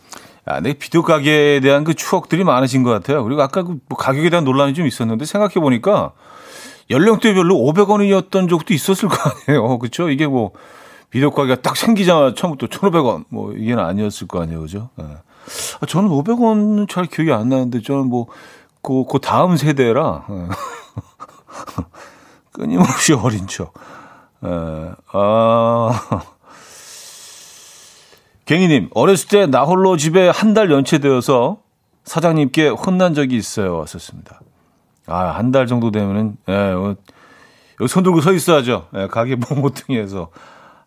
야, 0.49 0.61
내 0.61 0.71
비디오 0.71 1.01
가게에 1.03 1.59
대한 1.59 1.83
그 1.83 1.95
추억들이 1.95 2.45
많으신 2.45 2.83
것 2.83 2.91
같아요. 2.91 3.25
그리고 3.25 3.41
아까 3.41 3.63
그뭐 3.63 3.97
가격에 3.97 4.29
대한 4.29 4.45
논란이 4.45 4.73
좀 4.73 4.87
있었는데 4.87 5.25
생각해 5.25 5.55
보니까 5.55 6.13
연령대별로 6.89 7.53
500원이었던 7.53 8.49
적도 8.49 8.73
있었을 8.73 9.09
거 9.09 9.17
아니에요. 9.49 9.79
그렇죠? 9.79 10.09
이게 10.09 10.27
뭐 10.27 10.51
비디오 11.09 11.31
가게가 11.31 11.61
딱 11.61 11.75
생기자마자 11.75 12.33
처음부터 12.35 12.67
1,500원 12.67 13.25
뭐 13.27 13.51
이게는 13.51 13.83
아니었을 13.83 14.27
거 14.27 14.41
아니에요. 14.41 14.61
그죠? 14.61 14.91
네. 14.95 15.03
아, 15.81 15.85
저는 15.85 16.09
500원은 16.09 16.87
잘 16.89 17.05
기억이 17.05 17.33
안 17.33 17.49
나는데 17.49 17.81
저는 17.81 18.07
뭐 18.07 18.27
그, 18.87 19.03
그 19.05 19.19
다음 19.19 19.57
세대라 19.57 20.23
네. 20.29 20.47
끊임없이 22.53 23.11
어린 23.13 23.45
척. 23.47 23.73
네. 24.39 24.49
아. 25.11 26.21
갱이님, 28.45 28.89
어렸을 28.93 29.27
때 29.27 29.47
나 29.47 29.63
홀로 29.63 29.97
집에 29.97 30.29
한 30.29 30.53
달 30.53 30.71
연체되어서 30.71 31.57
사장님께 32.05 32.69
혼난 32.69 33.13
적이 33.13 33.35
있어요. 33.35 33.77
왔었습니다. 33.79 34.39
아, 35.07 35.17
한 35.35 35.51
달 35.51 35.67
정도 35.67 35.91
되면은, 35.91 36.37
예, 36.47 36.53
어, 36.53 36.95
여기 37.81 37.87
손 37.89 38.03
들고 38.03 38.21
서 38.21 38.31
있어야죠. 38.31 38.87
예, 38.95 39.07
가게 39.07 39.35
모모등에서. 39.49 40.29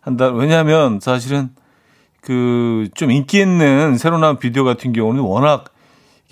한 0.01 0.17
달, 0.17 0.33
왜냐면 0.33 0.99
사실은 0.99 1.51
그 2.21 2.87
좀 2.95 3.11
인기 3.11 3.39
있는 3.39 3.97
새로 3.97 4.17
나온 4.17 4.39
비디오 4.39 4.63
같은 4.63 4.93
경우는 4.93 5.21
워낙 5.21 5.65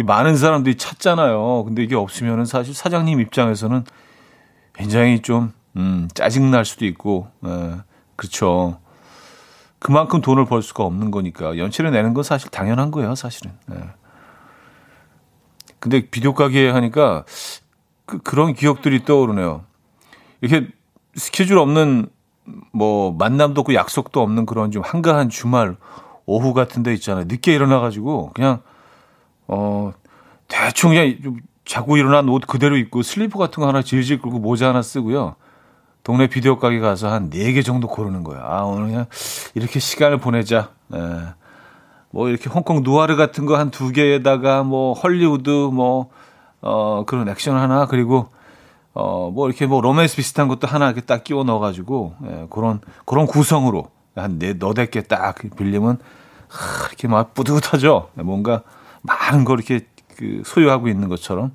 많은 0.04 0.38
사람들이 0.38 0.78
찾잖아요. 0.78 1.64
근데 1.66 1.84
이게 1.84 1.96
없으면은 1.96 2.46
사실 2.46 2.74
사장님 2.74 3.20
입장에서는 3.20 3.84
굉장히 4.74 5.22
좀, 5.22 5.52
음, 5.76 6.08
짜증 6.14 6.52
날 6.52 6.66
수도 6.66 6.86
있고, 6.86 7.28
예, 7.46 7.78
그렇죠. 8.16 8.80
그만큼 9.80 10.22
돈을 10.22 10.46
벌 10.46 10.62
수가 10.62 10.84
없는 10.84 11.12
거니까 11.12 11.58
연체를 11.58 11.92
내는 11.92 12.14
건 12.14 12.24
사실 12.24 12.50
당연한 12.50 12.92
거예요, 12.92 13.16
사실은. 13.16 13.52
네. 13.68 13.78
근데 15.80 16.10
비디오 16.10 16.34
가게 16.34 16.70
하니까 16.70 17.24
그, 18.06 18.20
그런 18.20 18.54
기억들이 18.54 19.06
떠오르네요. 19.06 19.64
이렇게 20.42 20.68
스케줄 21.16 21.58
없는 21.58 22.10
뭐 22.72 23.12
만남도 23.14 23.62
없고 23.62 23.74
약속도 23.74 24.22
없는 24.22 24.46
그런 24.46 24.72
좀 24.72 24.84
한가한 24.84 25.30
주말 25.30 25.78
오후 26.26 26.54
같은 26.54 26.84
데 26.84 26.94
있잖아요. 26.94 27.26
늦게 27.28 27.54
일어나 27.54 27.80
가지고 27.80 28.32
그냥 28.34 28.62
어 29.50 29.92
대충 30.48 30.92
그냥 30.92 31.18
좀 31.24 31.38
자고 31.66 31.98
일어난 31.98 32.30
옷 32.30 32.44
그대로 32.48 32.78
입고 32.78 33.04
슬리퍼 33.04 33.38
같은 33.40 33.62
거 33.62 33.68
하나 33.68 33.82
질질 33.82 34.22
끌고 34.22 34.40
모자 34.40 34.70
하나 34.70 34.82
쓰고요. 34.82 35.36
동네 36.04 36.28
비디오 36.28 36.58
가게 36.60 36.80
가서 36.80 37.12
한네개 37.12 37.62
정도 37.64 37.88
고르는 37.88 38.24
거야. 38.24 38.42
아, 38.44 38.64
오늘 38.64 38.88
그냥 38.88 39.06
이렇게 39.56 39.80
시간을 39.80 40.18
보내자. 40.20 40.70
예. 40.96 41.00
뭐 42.12 42.30
이렇게 42.30 42.50
홍콩 42.50 42.82
누아르 42.84 43.16
같은 43.18 43.46
거 43.46 43.56
한 43.58 43.70
두 43.72 43.92
개에다가 43.92 44.64
뭐 44.64 44.94
헐리우드 44.94 45.50
뭐, 45.50 46.10
어, 46.62 47.04
그런 47.06 47.30
액션 47.30 47.58
하나 47.58 47.86
그리고 47.86 48.30
어, 48.94 49.30
뭐 49.32 49.48
이렇게 49.48 49.68
뭐 49.68 49.82
로맨스 49.82 50.16
비슷한 50.16 50.48
것도 50.48 50.68
하나 50.68 50.88
이렇게 50.88 51.02
딱 51.02 51.24
끼워 51.24 51.44
넣어가지고, 51.44 52.16
예, 52.26 52.48
그런, 52.50 52.82
그런 53.06 53.28
구성으로 53.28 53.92
한 54.16 54.40
네, 54.40 54.54
너댓 54.54 54.92
개 54.92 55.02
딱 55.02 55.36
빌리면, 55.58 56.00
하, 56.50 56.88
이렇게 56.88 57.08
막 57.08 57.34
뿌듯하죠. 57.36 58.10
뭔가 58.16 58.64
많은 59.02 59.46
걸 59.46 59.60
이렇게 59.60 59.86
그 60.18 60.42
소유하고 60.46 60.88
있는 60.88 61.10
것처럼. 61.10 61.52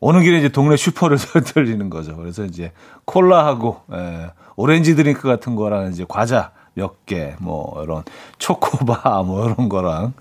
오는 0.00 0.22
길에 0.22 0.38
이제 0.38 0.48
동네 0.48 0.76
슈퍼를 0.76 1.18
들리는 1.44 1.90
거죠. 1.90 2.16
그래서 2.16 2.44
이제 2.44 2.72
콜라하고 3.04 3.80
예, 3.92 4.30
오렌지 4.56 4.94
드링크 4.94 5.26
같은 5.26 5.56
거랑 5.56 5.90
이제 5.90 6.04
과자 6.08 6.52
몇 6.74 7.04
개, 7.06 7.34
뭐 7.40 7.82
이런 7.82 8.04
초코바 8.38 9.22
뭐 9.26 9.44
이런 9.50 9.68
거랑 9.68 10.12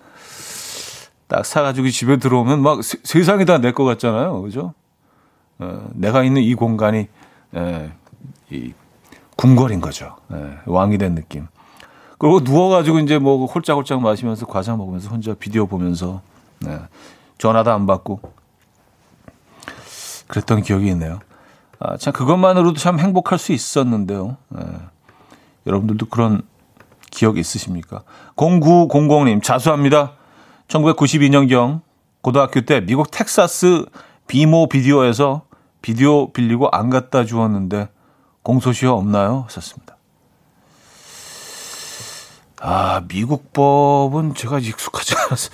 딱 1.27 1.45
사가지고 1.45 1.89
집에 1.89 2.17
들어오면 2.17 2.61
막 2.63 2.83
세, 2.83 2.97
세상이 3.03 3.45
다 3.45 3.59
내 3.59 3.71
것 3.71 3.83
같잖아요, 3.83 4.41
그죠? 4.41 4.73
어, 5.59 5.87
내가 5.93 6.23
있는 6.23 6.41
이 6.41 6.55
공간이 6.55 7.07
예, 7.55 7.91
이 8.49 8.73
궁궐인 9.35 9.79
거죠. 9.81 10.15
예, 10.33 10.57
왕이 10.65 10.97
된 10.97 11.13
느낌. 11.13 11.45
그리고 12.17 12.39
누워가지고 12.39 12.97
이제 12.99 13.19
뭐 13.19 13.45
홀짝홀짝 13.45 14.01
마시면서 14.01 14.47
과자 14.47 14.75
먹으면서 14.75 15.09
혼자 15.09 15.35
비디오 15.35 15.67
보면서 15.67 16.21
예, 16.65 16.79
전화도 17.37 17.71
안 17.71 17.85
받고 17.85 18.19
그랬던 20.27 20.61
기억이 20.63 20.87
있네요. 20.89 21.19
아, 21.79 21.97
참 21.97 22.13
그것만으로도 22.13 22.79
참 22.79 22.99
행복할 22.99 23.37
수 23.37 23.53
있었는데요. 23.53 24.37
예. 24.57 24.63
여러분들도 25.67 26.07
그런 26.07 26.41
기억 27.11 27.37
있으십니까? 27.37 28.03
0900님 28.35 29.43
자수합니다. 29.43 30.13
1992년경 30.67 31.81
고등학교 32.21 32.61
때 32.61 32.81
미국 32.81 33.11
텍사스 33.11 33.85
비모 34.27 34.67
비디오에서 34.67 35.43
비디오 35.81 36.31
빌리고 36.31 36.69
안 36.69 36.89
갖다 36.89 37.25
주었는데 37.25 37.89
공소시효 38.43 38.91
없나요? 38.91 39.45
썼습니다. 39.49 39.97
아, 42.59 43.03
미국 43.07 43.53
법은 43.53 44.33
제가 44.33 44.59
익숙하지 44.59 45.15
않아서 45.15 45.49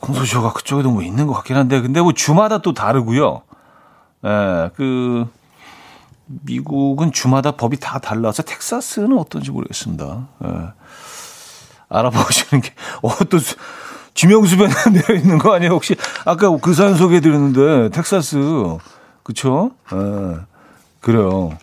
공소시효가 0.00 0.52
그쪽에도 0.52 0.90
뭐 0.90 1.02
있는 1.02 1.26
것 1.26 1.32
같긴 1.34 1.56
한데, 1.56 1.80
근데 1.80 2.00
뭐 2.00 2.12
주마다 2.12 2.58
또 2.58 2.72
다르고요. 2.74 3.42
예, 4.24 4.70
그, 4.76 5.26
미국은 6.26 7.12
주마다 7.12 7.52
법이 7.52 7.78
다 7.78 7.98
달라서 7.98 8.42
텍사스는 8.42 9.18
어떤지 9.18 9.50
모르겠습니다. 9.50 10.28
예. 10.44 10.48
알아보시는 11.88 12.62
게, 12.62 12.70
어, 13.02 13.10
또, 13.28 13.38
지명수변에 14.14 14.72
내려 14.92 15.14
있는 15.14 15.38
거 15.38 15.54
아니에요? 15.54 15.72
혹시, 15.72 15.96
아까 16.24 16.56
그 16.56 16.74
사연 16.74 16.96
소개해 16.96 17.20
드렸는데, 17.20 17.90
텍사스, 17.90 18.38
그쵸? 19.22 19.72
예. 19.92 20.40
그래요. 21.00 21.56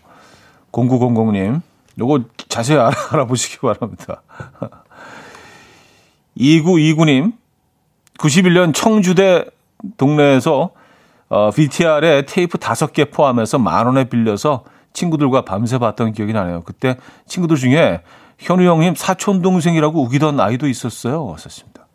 0900님, 0.72 1.62
요거 1.98 2.22
자세히 2.48 2.78
알아, 2.78 2.92
알아보시기 3.12 3.58
바랍니다. 3.60 4.22
2929님, 6.38 7.34
91년 8.20 8.74
청주대 8.74 9.46
동네에서 9.98 10.72
어, 11.30 11.52
VTR에 11.52 12.26
테이프 12.26 12.58
다섯 12.58 12.92
개 12.92 13.06
포함해서 13.06 13.60
만 13.60 13.86
원에 13.86 14.06
빌려서 14.06 14.64
친구들과 14.94 15.46
밤새 15.46 15.78
봤던 15.78 16.12
기억이 16.14 16.34
나네요. 16.34 16.64
그때 16.64 16.98
친구들 17.28 17.56
중에 17.56 18.02
현우 18.38 18.64
형님 18.64 18.96
사촌 18.96 19.42
동생이라고 19.42 20.02
우기던 20.04 20.40
아이도 20.40 20.68
있었어요. 20.68 21.26
왔었습니다. 21.26 21.86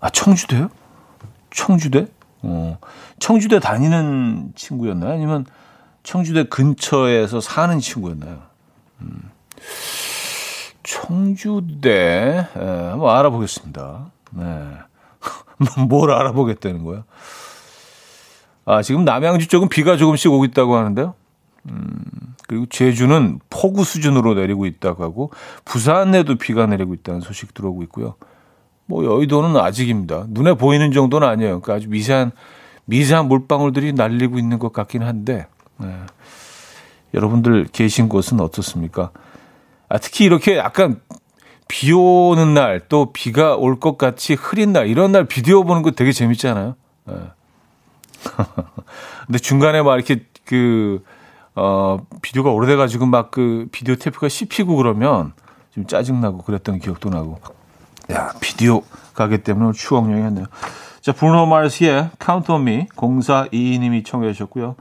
아 0.00 0.10
청주대요? 0.10 0.68
청주대? 1.50 2.06
어, 2.42 2.78
청주대 3.18 3.60
다니는 3.60 4.52
친구였나요? 4.54 5.12
아니면 5.12 5.46
청주대 6.02 6.44
근처에서 6.44 7.40
사는 7.40 7.78
친구였나요? 7.78 8.38
음. 9.02 9.30
청주대 10.82 12.48
에, 12.56 12.88
한번 12.90 13.16
알아보겠습니다. 13.16 14.10
네. 14.32 14.68
뭘 15.88 16.10
알아보겠다는 16.12 16.84
거야? 16.84 17.04
아, 18.64 18.82
지금 18.82 19.04
남양주 19.04 19.48
쪽은 19.48 19.68
비가 19.68 19.96
조금씩 19.96 20.30
오고 20.32 20.44
있다고 20.46 20.76
하는데요. 20.76 21.14
음, 21.70 21.90
그리고 22.46 22.66
제주는 22.66 23.38
폭우 23.50 23.84
수준으로 23.84 24.34
내리고 24.34 24.66
있다고 24.66 25.04
하고 25.04 25.30
부산에도 25.64 26.36
비가 26.36 26.66
내리고 26.66 26.94
있다는 26.94 27.20
소식 27.20 27.54
들어오고 27.54 27.82
있고요. 27.84 28.14
뭐 28.86 29.04
여의도는 29.04 29.56
아직입니다. 29.56 30.26
눈에 30.28 30.54
보이는 30.54 30.90
정도는 30.92 31.28
아니에요. 31.28 31.60
그러니까 31.60 31.74
아주 31.74 31.88
미세한 31.88 32.32
미세한 32.86 33.28
물방울들이 33.28 33.92
날리고 33.92 34.38
있는 34.38 34.58
것 34.58 34.72
같긴 34.72 35.02
한데 35.02 35.46
네. 35.78 35.94
여러분들 37.14 37.68
계신 37.72 38.08
곳은 38.08 38.40
어떻습니까? 38.40 39.10
아, 39.88 39.98
특히 39.98 40.24
이렇게 40.24 40.56
약간 40.56 41.00
비 41.70 41.92
오는 41.92 42.52
날, 42.52 42.80
또 42.88 43.12
비가 43.12 43.54
올 43.54 43.78
것 43.78 43.96
같이 43.96 44.34
흐린 44.34 44.72
날, 44.72 44.88
이런 44.88 45.12
날 45.12 45.24
비디오 45.24 45.62
보는 45.64 45.82
거 45.82 45.92
되게 45.92 46.10
재밌잖아요. 46.12 46.74
네. 47.06 47.14
근데 49.26 49.38
중간에 49.38 49.80
막 49.82 49.94
이렇게 49.94 50.26
그, 50.44 51.04
어, 51.54 51.98
비디오가 52.22 52.50
오래돼가지고 52.50 53.06
막 53.06 53.30
그 53.30 53.68
비디오 53.70 53.94
테이프가 53.94 54.28
씹히고 54.28 54.74
그러면 54.76 55.32
좀 55.72 55.86
짜증나고 55.86 56.38
그랬던 56.38 56.80
기억도 56.80 57.08
나고. 57.10 57.38
야, 58.10 58.32
비디오 58.40 58.82
가게 59.14 59.36
때문에 59.38 59.72
추억 59.72 60.10
여행했네요. 60.10 60.46
자, 61.00 61.12
브루노 61.12 61.46
마르스의 61.46 62.10
Count 62.22 62.50
on 62.50 62.62
Me 62.66 62.86
0422님이 62.96 64.04
청해 64.04 64.32
주셨고요. 64.32 64.74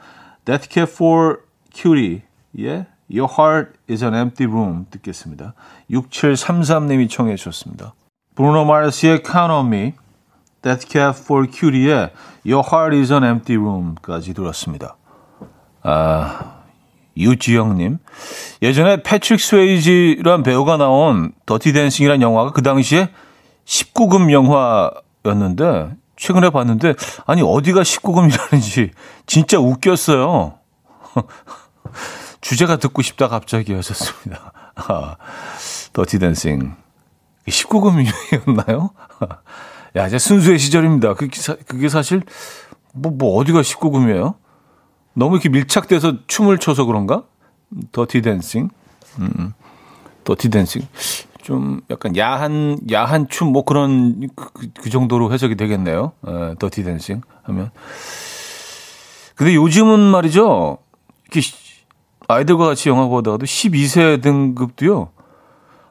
That 0.45 0.67
Cat 0.69 0.91
for 0.91 1.37
Cutie 1.71 2.23
예, 2.59 2.87
Your 3.11 3.31
Heart 3.31 3.71
is 3.89 4.03
an 4.03 4.13
Empty 4.13 4.51
Room 4.51 4.85
듣겠습니다. 4.91 5.53
6733님이 5.89 7.09
청해 7.09 7.35
주셨습니다. 7.35 7.93
브루노 8.35 8.65
마르스의 8.65 9.23
Count 9.25 9.51
on 9.51 9.65
Me, 9.67 9.93
Death 10.61 10.87
Cab 10.87 11.19
for 11.21 11.47
Cutie의 11.51 12.11
Your 12.45 12.63
Heart 12.65 12.95
is 12.95 13.11
an 13.11 13.23
Empty 13.23 13.57
Room까지 13.57 14.33
들었습니다. 14.33 14.95
아, 15.81 16.59
유지영님. 17.17 17.97
예전에 18.61 19.03
패트릭 19.03 19.39
스웨이지란 19.39 20.43
배우가 20.43 20.77
나온 20.77 21.33
더티 21.45 21.73
댄싱이란 21.73 22.21
영화가 22.21 22.51
그 22.51 22.61
당시에 22.61 23.09
19금 23.65 24.31
영화였는데 24.31 25.95
최근에 26.15 26.49
봤는데 26.49 26.95
아니 27.25 27.41
어디가 27.41 27.81
19금이라는지 27.81 28.91
진짜 29.25 29.59
웃겼어요. 29.59 30.53
주제가 32.41 32.77
듣고 32.77 33.01
싶다 33.01 33.27
갑자기 33.27 33.73
하셨습니다. 33.73 34.51
아, 34.75 35.15
더티 35.93 36.19
댄싱. 36.19 36.75
19금이었나요? 37.47 38.91
야, 39.95 40.07
이제 40.07 40.19
순수의 40.19 40.59
시절입니다. 40.59 41.15
그게, 41.15 41.39
사, 41.39 41.55
그게 41.67 41.89
사실, 41.89 42.21
뭐, 42.93 43.11
뭐, 43.11 43.37
어디가 43.37 43.61
19금이에요? 43.61 44.35
너무 45.13 45.35
이렇게 45.35 45.49
밀착돼서 45.49 46.27
춤을 46.27 46.59
춰서 46.59 46.85
그런가? 46.85 47.23
더티 47.91 48.21
댄싱. 48.21 48.69
음, 49.19 49.53
더티 50.23 50.49
댄싱. 50.49 50.83
좀 51.41 51.81
약간 51.89 52.15
야한, 52.15 52.79
야한 52.91 53.27
춤, 53.27 53.51
뭐 53.51 53.63
그런, 53.63 54.29
그, 54.35 54.49
그 54.79 54.89
정도로 54.89 55.33
해석이 55.33 55.55
되겠네요. 55.55 56.13
에, 56.27 56.55
더티 56.59 56.83
댄싱 56.83 57.21
하면. 57.43 57.71
근데 59.35 59.55
요즘은 59.55 59.99
말이죠. 59.99 60.77
이렇게 61.25 61.41
아이들과 62.29 62.67
같이 62.67 62.89
영화 62.89 63.07
보다가도 63.07 63.45
12세 63.45 64.21
등급도요. 64.21 65.09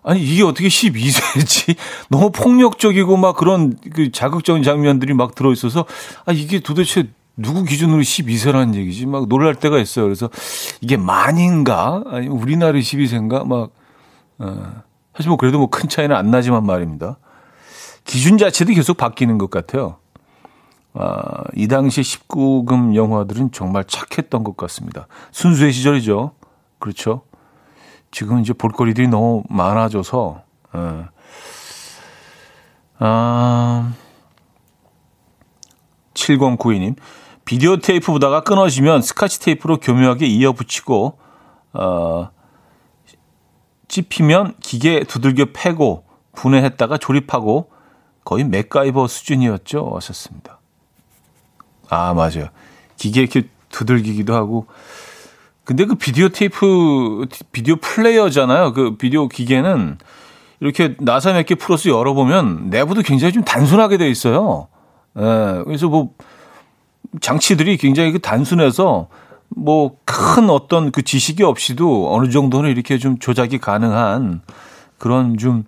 아니 0.04 0.20
이게 0.22 0.44
어떻게 0.44 0.68
12세지? 0.68 1.76
너무 2.08 2.30
폭력적이고 2.30 3.16
막 3.16 3.36
그런 3.36 3.76
그 3.92 4.12
자극적인 4.12 4.62
장면들이 4.62 5.14
막 5.14 5.34
들어 5.34 5.52
있어서 5.52 5.84
아 6.24 6.32
이게 6.32 6.60
도대체 6.60 7.08
누구 7.36 7.64
기준으로 7.64 8.00
12세라는 8.02 8.74
얘기지? 8.74 9.06
막 9.06 9.28
놀랄 9.28 9.56
때가 9.56 9.78
있어요. 9.78 10.04
그래서 10.06 10.30
이게 10.80 10.96
만인가? 10.96 12.04
아니 12.06 12.28
우리나라 12.28 12.78
12세인가? 12.78 13.44
막 13.46 13.70
어. 14.38 14.82
사실 15.16 15.28
뭐 15.30 15.36
그래도 15.36 15.58
뭐 15.58 15.66
큰 15.68 15.88
차이는 15.88 16.14
안 16.14 16.30
나지만 16.30 16.64
말입니다. 16.64 17.18
기준 18.04 18.38
자체도 18.38 18.72
계속 18.74 18.96
바뀌는 18.96 19.38
것 19.38 19.50
같아요. 19.50 19.96
아, 20.94 21.44
이 21.54 21.68
당시 21.68 22.00
19금 22.00 22.94
영화들은 22.94 23.52
정말 23.52 23.84
착했던 23.84 24.44
것 24.44 24.56
같습니다. 24.56 25.06
순수의 25.32 25.72
시절이죠. 25.72 26.32
그렇죠. 26.78 27.22
지금 28.10 28.40
이제 28.40 28.52
볼거리들이 28.52 29.08
너무 29.08 29.44
많아져서, 29.48 30.42
예. 30.74 31.04
아, 32.98 33.92
7092님. 36.14 36.96
비디오 37.44 37.78
테이프 37.78 38.12
보다가 38.12 38.42
끊어지면 38.42 39.02
스카치 39.02 39.40
테이프로 39.40 39.78
교묘하게 39.78 40.26
이어 40.26 40.52
붙이고, 40.52 41.18
어, 41.74 42.30
찝히면 43.88 44.54
기계 44.60 45.04
두들겨 45.04 45.46
패고 45.54 46.04
분해했다가 46.32 46.98
조립하고 46.98 47.70
거의 48.24 48.44
맥가이버 48.44 49.08
수준이었죠. 49.08 49.92
하셨습니다. 49.94 50.57
아, 51.88 52.14
맞아요. 52.14 52.48
기계 52.96 53.20
이렇게 53.20 53.48
두들기기도 53.70 54.34
하고. 54.34 54.66
근데 55.64 55.84
그 55.84 55.94
비디오 55.96 56.28
테이프, 56.30 57.26
비디오 57.52 57.76
플레이어잖아요. 57.76 58.72
그 58.72 58.96
비디오 58.96 59.28
기계는 59.28 59.98
이렇게 60.60 60.96
나사 60.98 61.32
몇개 61.34 61.54
풀어서 61.56 61.90
열어보면 61.90 62.70
내부도 62.70 63.02
굉장히 63.02 63.32
좀 63.32 63.44
단순하게 63.44 63.98
돼 63.98 64.08
있어요. 64.08 64.68
예, 65.18 65.62
그래서 65.64 65.88
뭐 65.88 66.14
장치들이 67.20 67.76
굉장히 67.76 68.12
그 68.12 68.18
단순해서 68.18 69.08
뭐 69.50 69.98
큰 70.38 70.50
어떤 70.50 70.90
그 70.90 71.02
지식이 71.02 71.42
없이도 71.42 72.14
어느 72.14 72.30
정도는 72.30 72.70
이렇게 72.70 72.98
좀 72.98 73.18
조작이 73.18 73.58
가능한 73.58 74.42
그런 74.98 75.38
좀 75.38 75.64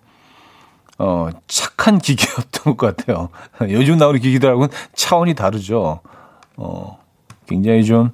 어, 1.03 1.29
착한 1.47 1.97
기계였던 1.97 2.77
것 2.77 2.95
같아요. 2.95 3.29
요즘 3.71 3.97
나오는 3.97 4.19
기기들하고는 4.19 4.69
차원이 4.93 5.33
다르죠. 5.33 6.01
어, 6.57 6.99
굉장히 7.47 7.83
좀 7.83 8.11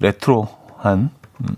레트로한, 0.00 1.10
음. 1.40 1.56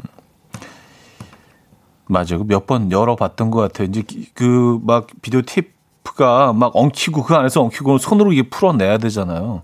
맞아요. 2.09 2.43
몇 2.45 2.67
번 2.67 2.91
열어봤던 2.91 3.51
것 3.53 3.61
같아요. 3.61 3.87
이제 3.89 4.03
그 4.35 4.81
막 4.85 5.07
비디오 5.23 5.43
테이프가 5.43 6.53
막 6.53 6.75
엉키고 6.75 7.23
그 7.23 7.35
안에서 7.35 7.63
엉키고 7.63 7.99
손으로 7.99 8.33
이게 8.33 8.43
풀어내야 8.49 8.99
되잖아요. 8.99 9.63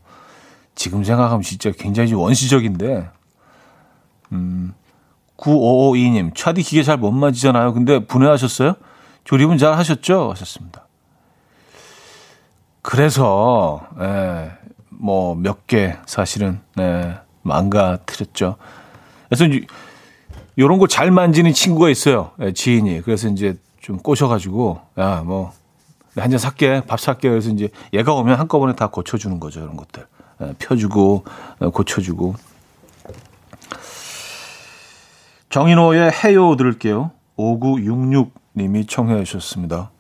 지금 0.77 1.03
생각하면 1.03 1.43
진짜 1.43 1.71
굉장히 1.77 2.15
원시적인데, 2.15 3.11
음, 4.33 4.75
9552님, 5.37 6.35
차디 6.37 6.63
기계 6.63 6.83
잘못 6.85 7.11
만지잖아요. 7.11 7.75
근데 7.75 8.07
분해하셨어요? 8.07 8.75
조립은 9.25 9.59
잘 9.59 9.75
하셨죠? 9.75 10.31
하셨습니다. 10.33 10.87
그래서, 12.83 13.87
예, 14.01 14.51
뭐, 14.89 15.35
몇 15.37 15.67
개 15.67 15.97
사실은, 16.07 16.61
네, 16.77 17.17
망가뜨렸죠. 17.43 18.57
그래서 19.29 19.47
요런 20.59 20.79
거 20.79 20.87
잘 20.87 21.11
만지는 21.11 21.53
친구가 21.55 21.89
있어요. 21.91 22.33
예, 22.41 22.53
지인이. 22.53 23.03
그래서 23.03 23.29
이제 23.29 23.57
좀 23.81 23.99
꼬셔가지고, 23.99 24.81
야, 24.99 25.23
뭐, 25.25 25.53
한 26.17 26.31
잔 26.31 26.39
살게, 26.39 26.83
밥 26.87 27.01
살게. 27.01 27.31
그래서 27.31 27.49
이제 27.51 27.69
얘가 27.95 28.13
오면 28.15 28.39
한꺼번에 28.39 28.75
다 28.75 28.89
고쳐주는 28.89 29.41
거죠. 29.41 29.61
이런 29.61 29.77
것들. 29.77 30.07
예, 30.43 30.55
펴주고, 30.59 31.25
어, 31.61 31.71
고쳐주고. 31.71 32.35
정인호의 35.51 36.11
해요 36.25 36.57
들을게요. 36.57 37.13
5966님이 37.43 38.89
청해 38.89 39.25
주셨습니다. 39.25 39.91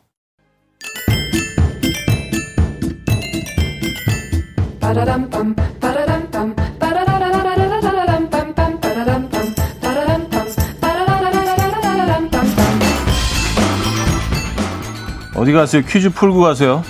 어디 15.34 15.50
가세요? 15.50 15.82
퀴즈 15.84 16.10
풀고 16.10 16.40
가세요. 16.40 16.84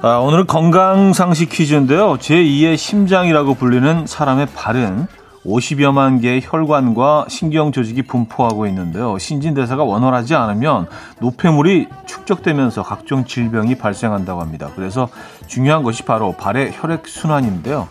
아, 0.00 0.18
오늘은 0.18 0.46
건강 0.46 1.12
상식 1.12 1.48
퀴즈인데요. 1.48 2.18
제2의 2.18 2.76
심장이라고 2.76 3.54
불리는 3.54 4.06
사람의 4.06 4.46
발은 4.54 5.08
50여만 5.44 6.22
개의 6.22 6.40
혈관과 6.44 7.26
신경 7.28 7.72
조직이 7.72 8.02
분포하고 8.02 8.68
있는데요. 8.68 9.18
신진대사가 9.18 9.82
원활하지 9.82 10.36
않으면 10.36 10.86
노폐물이 11.20 11.88
축적되면서 12.06 12.84
각종 12.84 13.24
질병이 13.24 13.74
발생한다고 13.74 14.40
합니다. 14.40 14.70
그래서 14.76 15.08
중요한 15.48 15.82
것이 15.82 16.04
바로 16.04 16.30
발의 16.30 16.74
혈액 16.74 17.08
순환인데요. 17.08 17.88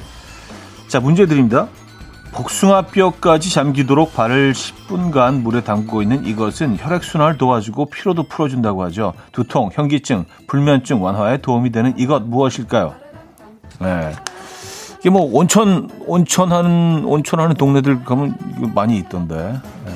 자, 0.87 1.01
문제 1.01 1.25
드립니다. 1.25 1.67
복숭아뼈까지 2.37 3.51
잠기도록 3.51 4.13
발을 4.13 4.53
10분간 4.53 5.41
물에 5.41 5.63
담그고 5.63 6.03
있는 6.03 6.23
이것은 6.25 6.77
혈액순환을 6.79 7.37
도와주고 7.39 7.87
피로도 7.87 8.23
풀어준다고 8.23 8.83
하죠. 8.83 9.13
두통, 9.31 9.71
현기증, 9.73 10.25
불면증 10.45 11.01
완화에 11.01 11.37
도움이 11.37 11.71
되는 11.71 11.97
이것 11.97 12.21
무엇일까요? 12.23 12.93
네. 13.79 14.13
이게 14.99 15.09
뭐 15.09 15.23
온천 15.23 15.89
온천 16.05 16.51
하는 16.51 17.03
온천 17.05 17.39
하는 17.39 17.55
동네들 17.55 18.03
가면 18.03 18.37
많이 18.75 18.97
있던데. 18.97 19.59
네. 19.85 19.93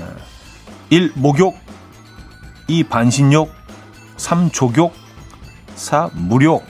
1. 0.89 1.13
목욕 1.15 1.55
2. 2.67 2.83
반신욕 2.85 3.51
3. 4.17 4.49
조욕 4.49 4.93
4. 5.75 6.09
무욕 6.13 6.63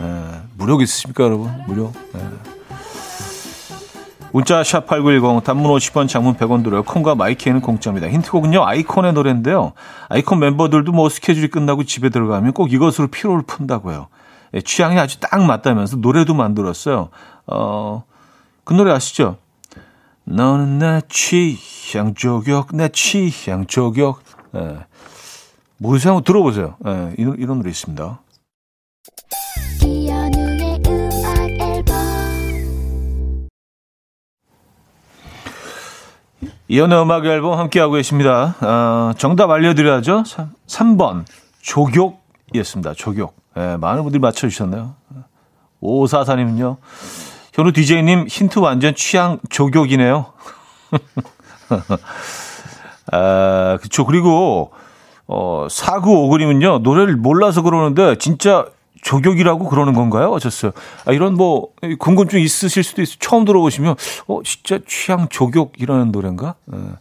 네. 0.00 0.40
무욕 0.58 0.82
있으십니까 0.82 1.24
여러분? 1.24 1.52
무욕 1.68 1.92
네. 2.12 2.49
문자 4.32 4.62
샵 4.62 4.86
8910 4.86 5.44
단문 5.44 5.70
50원 5.72 6.08
장문 6.08 6.36
100원 6.36 6.62
들어요. 6.62 6.82
콩과 6.82 7.14
마이키에는 7.14 7.60
공짜입니다. 7.60 8.08
힌트곡은요. 8.08 8.64
아이콘의 8.64 9.12
노래인데요. 9.12 9.72
아이콘 10.08 10.38
멤버들도 10.38 10.92
뭐 10.92 11.08
스케줄이 11.08 11.48
끝나고 11.48 11.84
집에 11.84 12.10
들어가면 12.10 12.52
꼭 12.52 12.72
이것으로 12.72 13.08
피로를 13.08 13.42
푼다고요. 13.42 14.08
예, 14.54 14.60
취향이 14.60 14.98
아주 14.98 15.20
딱 15.20 15.42
맞다면서 15.42 15.96
노래도 15.96 16.34
만들었어요. 16.34 17.10
어, 17.46 18.04
그 18.64 18.74
노래 18.74 18.92
아시죠? 18.92 19.36
너는 20.24 20.78
내 20.78 21.00
취향 21.08 22.14
저격, 22.14 22.68
내 22.72 22.88
취향 22.88 23.66
저격. 23.66 24.22
예. 24.54 24.78
모르세요? 25.78 26.12
한번 26.12 26.24
들어보세요. 26.24 26.76
예, 26.86 27.14
이런, 27.16 27.36
이런 27.38 27.58
노래 27.58 27.70
있습니다. 27.70 28.20
이연의 36.72 37.02
음악 37.02 37.26
앨범 37.26 37.58
함께하고 37.58 37.94
계십니다. 37.94 38.54
어, 38.60 39.12
정답 39.18 39.50
알려드려야죠. 39.50 40.22
3, 40.68 40.96
번 40.96 41.26
조격이었습니다. 41.62 42.94
조격. 42.94 43.34
예, 43.56 43.76
많은 43.76 44.04
분들이 44.04 44.20
맞춰주셨네요. 44.20 44.94
5544님은요. 45.82 46.76
현우 47.54 47.72
DJ님 47.72 48.26
힌트 48.28 48.60
완전 48.60 48.94
취향 48.94 49.40
조격이네요. 49.48 50.26
아, 53.10 53.78
그쵸. 53.82 54.06
그리고, 54.06 54.70
어, 55.26 55.66
사구오그님은요, 55.68 56.78
노래를 56.84 57.16
몰라서 57.16 57.62
그러는데, 57.62 58.16
진짜 58.18 58.66
조격이라고 59.02 59.68
그러는 59.68 59.94
건가요? 59.94 60.30
어쩌어요 60.30 60.72
아, 61.04 61.12
이런 61.12 61.34
뭐, 61.34 61.68
궁금증 61.98 62.40
있으실 62.40 62.82
수도 62.82 63.02
있어요. 63.02 63.16
처음 63.20 63.44
들어보시면, 63.44 63.96
어, 64.26 64.42
진짜 64.44 64.78
취향 64.86 65.28
조격이라는 65.28 66.12
노래인가? 66.12 66.54
어, 66.66 66.94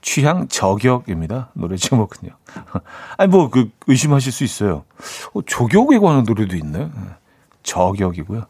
취향 0.00 0.48
저격입니다. 0.48 1.50
노래 1.54 1.76
제목은요. 1.76 2.32
아니, 3.18 3.30
뭐, 3.30 3.50
그, 3.50 3.70
의심하실 3.86 4.32
수 4.32 4.44
있어요. 4.44 4.84
어, 5.32 5.40
조격에 5.44 5.98
관한 5.98 6.24
노래도 6.24 6.56
있네. 6.56 6.90
어, 6.94 7.16
저격이고요. 7.62 8.46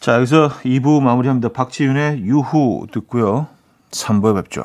자, 0.00 0.16
여기서 0.16 0.50
2부 0.64 1.00
마무리합니다. 1.00 1.48
박지윤의 1.50 2.24
유후 2.24 2.86
듣고요. 2.92 3.46
3부에 3.90 4.34
뵙죠. 4.34 4.64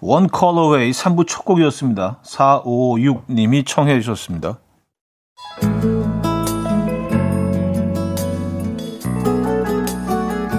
원 0.00 0.28
컬러웨이 0.28 0.92
3부 0.92 1.26
첫 1.26 1.44
곡이었습니다. 1.44 2.20
456님이 2.22 3.66
청해 3.66 4.00
주셨습니다. 4.00 4.58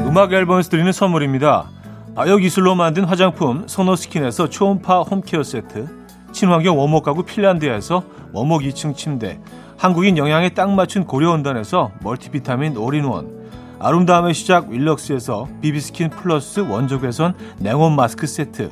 음악 0.07 0.33
앨범에서 0.33 0.69
드리는 0.69 0.91
선물입니다. 0.91 1.69
바이오 2.15 2.37
기술로 2.37 2.75
만든 2.75 3.05
화장품 3.05 3.65
소노스킨에서 3.67 4.49
초음파 4.49 5.03
홈케어 5.03 5.43
세트 5.43 5.87
친환경 6.33 6.77
원목 6.77 7.05
가구 7.05 7.23
핀란드에서 7.23 8.03
원목 8.33 8.63
2층 8.63 8.95
침대 8.95 9.39
한국인 9.77 10.17
영양에 10.17 10.49
딱 10.49 10.69
맞춘 10.71 11.05
고려원단에서 11.05 11.91
멀티비타민 12.01 12.75
올인원 12.75 13.39
아름다움의 13.79 14.33
시작 14.33 14.69
윌럭스에서 14.69 15.47
비비스킨 15.61 16.09
플러스 16.09 16.59
원적외선 16.59 17.35
냉온 17.59 17.95
마스크 17.95 18.27
세트 18.27 18.71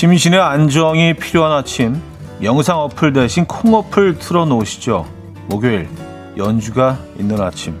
심신의 0.00 0.40
안정이 0.40 1.12
필요한 1.12 1.52
아침 1.52 2.00
영상 2.42 2.78
어플 2.78 3.12
대신 3.12 3.44
콩 3.44 3.74
어플 3.74 4.18
틀어놓으시죠. 4.18 5.06
목요일 5.46 5.90
연주가 6.38 6.98
있는 7.18 7.38
아침 7.38 7.78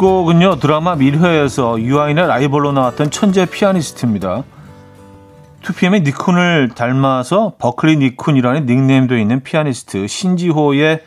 곡은요 0.00 0.60
드라마 0.60 0.96
밀회에서 0.96 1.78
유아인의 1.78 2.26
라이벌로 2.26 2.72
나왔던 2.72 3.10
천재 3.10 3.44
피아니스트입니다. 3.44 4.44
2PM의 5.62 6.06
니쿤을 6.06 6.74
닮아서 6.74 7.52
버클리 7.58 7.98
니쿤이라는 7.98 8.64
닉네임도 8.64 9.18
있는 9.18 9.42
피아니스트 9.42 10.06
신지호의 10.06 11.02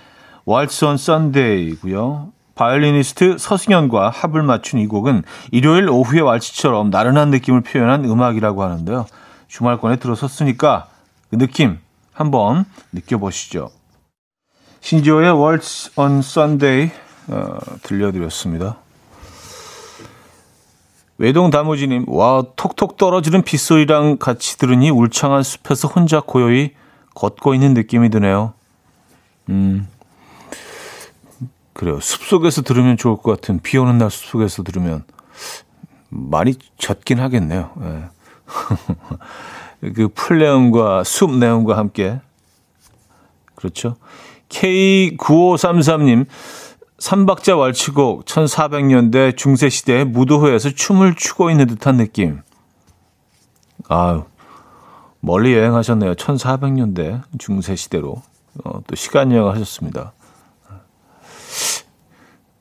Waltz 0.46 0.96
Sunday고요. 0.96 2.34
바이올리니스트 2.54 3.38
서승현과 3.40 4.12
합을 4.12 4.44
맞춘 4.44 4.80
이 4.80 4.86
곡은 4.86 5.24
일요일 5.50 5.90
오후의 5.90 6.22
왈츠처럼 6.22 6.92
나른한 6.92 7.32
느낌을 7.32 7.62
표현한 7.62 8.06
음악이라고 8.06 8.62
하는데요. 8.62 9.08
주말권에 9.48 9.96
들어섰으니까 9.96 10.86
그 11.32 11.40
느낌 11.40 11.80
한번 12.12 12.66
느껴보시죠. 12.92 13.72
신지호의 14.82 15.32
on 15.96 16.20
Sunday 16.20 16.92
어, 17.30 17.58
들려드렸습니다. 17.82 18.83
외동 21.18 21.50
다모지님, 21.50 22.06
와, 22.08 22.44
톡톡 22.56 22.98
떨어지는 22.98 23.44
빗소리랑 23.44 24.18
같이 24.18 24.58
들으니 24.58 24.90
울창한 24.90 25.44
숲에서 25.44 25.88
혼자 25.88 26.20
고요히 26.20 26.72
걷고 27.14 27.54
있는 27.54 27.74
느낌이 27.74 28.10
드네요. 28.10 28.54
음, 29.50 29.88
그래요. 31.74 32.00
숲 32.02 32.24
속에서 32.24 32.62
들으면 32.62 32.98
좋을 32.98 33.18
것 33.18 33.32
같은 33.32 33.60
비 33.62 33.78
오는 33.78 33.98
날 33.98 34.10
숲 34.10 34.30
속에서 34.30 34.64
들으면 34.64 35.04
많이 36.10 36.56
젖긴 36.78 37.20
하겠네요. 37.20 37.72
네. 37.78 38.04
그 39.94 40.08
풀내음과 40.08 41.04
숲 41.04 41.36
내음과 41.38 41.78
함께. 41.78 42.20
그렇죠. 43.56 43.96
K9533님, 44.50 46.26
삼박자 47.04 47.58
wal치곡 47.58 48.24
1400년대 48.24 49.36
중세시대 49.36 50.06
무도회에서 50.06 50.70
춤을 50.70 51.16
추고 51.16 51.52
있는 51.52 51.68
듯한 51.68 51.98
느낌. 51.98 52.40
아유, 53.90 54.24
멀리 55.20 55.54
여행하셨네요. 55.54 56.14
1400년대 56.14 57.24
중세시대로. 57.40 58.22
어, 58.64 58.80
또 58.88 58.96
시간 58.96 59.34
여행을 59.34 59.52
하셨습니다. 59.52 60.14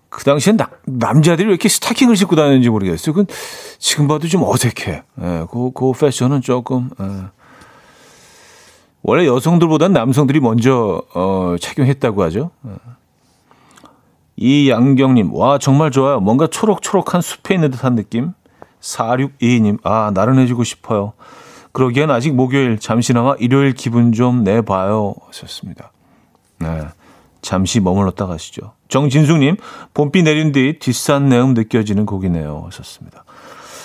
그 0.08 0.24
당시엔 0.24 0.56
나, 0.56 0.70
남자들이 0.86 1.46
왜 1.46 1.52
이렇게 1.52 1.68
스타킹을 1.68 2.16
신고 2.16 2.34
다녔는지 2.34 2.68
모르겠어요. 2.68 3.14
그건 3.14 3.26
지금 3.78 4.08
봐도 4.08 4.26
좀 4.26 4.42
어색해. 4.42 5.04
예, 5.20 5.46
그, 5.52 5.70
그 5.72 5.92
패션은 5.92 6.40
조금, 6.40 6.90
예. 7.00 7.26
원래 9.02 9.24
여성들보다는 9.24 9.94
남성들이 9.94 10.40
먼저, 10.40 11.00
어, 11.14 11.54
착용했다고 11.60 12.24
하죠. 12.24 12.50
예. 12.66 13.01
이 14.36 14.70
양경님, 14.70 15.34
와, 15.34 15.58
정말 15.58 15.90
좋아요. 15.90 16.20
뭔가 16.20 16.46
초록초록한 16.46 17.20
숲에 17.20 17.54
있는 17.54 17.70
듯한 17.70 17.94
느낌. 17.94 18.32
4622님, 18.80 19.78
아, 19.84 20.10
나른해지고 20.14 20.64
싶어요. 20.64 21.12
그러기엔 21.72 22.10
아직 22.10 22.34
목요일, 22.34 22.78
잠시나마 22.78 23.34
일요일 23.38 23.72
기분 23.72 24.12
좀 24.12 24.44
내봐요. 24.44 25.14
하셨습니다. 25.28 25.92
네. 26.58 26.82
잠시 27.40 27.80
머물렀다 27.80 28.26
가시죠. 28.26 28.72
정진숙님, 28.88 29.56
봄비 29.94 30.22
내린 30.22 30.52
뒤 30.52 30.78
뒷산 30.78 31.28
내음 31.28 31.54
느껴지는 31.54 32.06
곡이네요. 32.06 32.64
하셨습니다. 32.66 33.24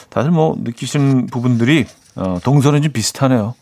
다들 0.10 0.32
뭐 0.32 0.56
느끼시는 0.60 1.28
부분들이 1.28 1.86
어, 2.16 2.38
동선은 2.44 2.82
좀 2.82 2.92
비슷하네요. 2.92 3.56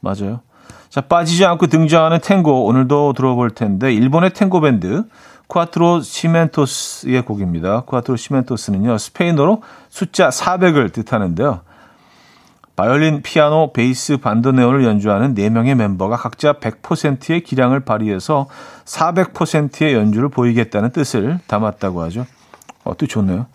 맞아요. 0.00 0.40
자, 0.88 1.00
빠지지 1.02 1.44
않고 1.44 1.68
등장하는 1.68 2.20
탱고 2.20 2.66
오늘도 2.66 3.12
들어볼 3.12 3.50
텐데 3.50 3.92
일본의 3.92 4.30
탱고 4.30 4.60
밴드 4.60 5.04
쿠아트로 5.50 6.00
시멘토스의 6.00 7.22
곡입니다. 7.22 7.82
쿠아트로 7.82 8.16
시멘토스는요. 8.16 8.96
스페인어로 8.96 9.62
숫자 9.88 10.28
400을 10.30 10.92
뜻하는데요. 10.92 11.60
바이올린, 12.76 13.20
피아노, 13.22 13.72
베이스, 13.72 14.16
반도네온을 14.16 14.84
연주하는 14.84 15.34
4명의 15.34 15.74
멤버가 15.74 16.16
각자 16.16 16.54
100%의 16.54 17.42
기량을 17.42 17.80
발휘해서 17.80 18.46
400%의 18.86 19.92
연주를 19.92 20.30
보이겠다는 20.30 20.90
뜻을 20.92 21.40
담았다고 21.46 22.00
하죠. 22.04 22.26
어, 22.84 22.96
뜻 22.96 23.08
좋네요. 23.08 23.46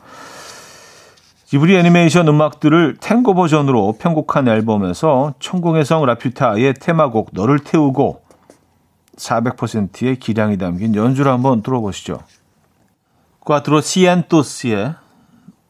지브리 1.45 1.77
애니메이션 1.77 2.27
음악들을 2.27 2.97
탱고 2.99 3.33
버전으로 3.33 3.95
편곡한 3.99 4.47
앨범에서 4.47 5.35
천공의 5.39 5.85
성 5.85 6.05
라퓨타의 6.05 6.75
테마곡 6.75 7.29
너를 7.31 7.59
태우고 7.59 8.24
400%의 9.17 10.19
기량이 10.19 10.57
담긴 10.57 10.95
연주를 10.95 11.31
한번 11.31 11.61
들어보시죠. 11.61 12.19
꽈트로 13.41 13.81
시엔토스의 13.81 14.95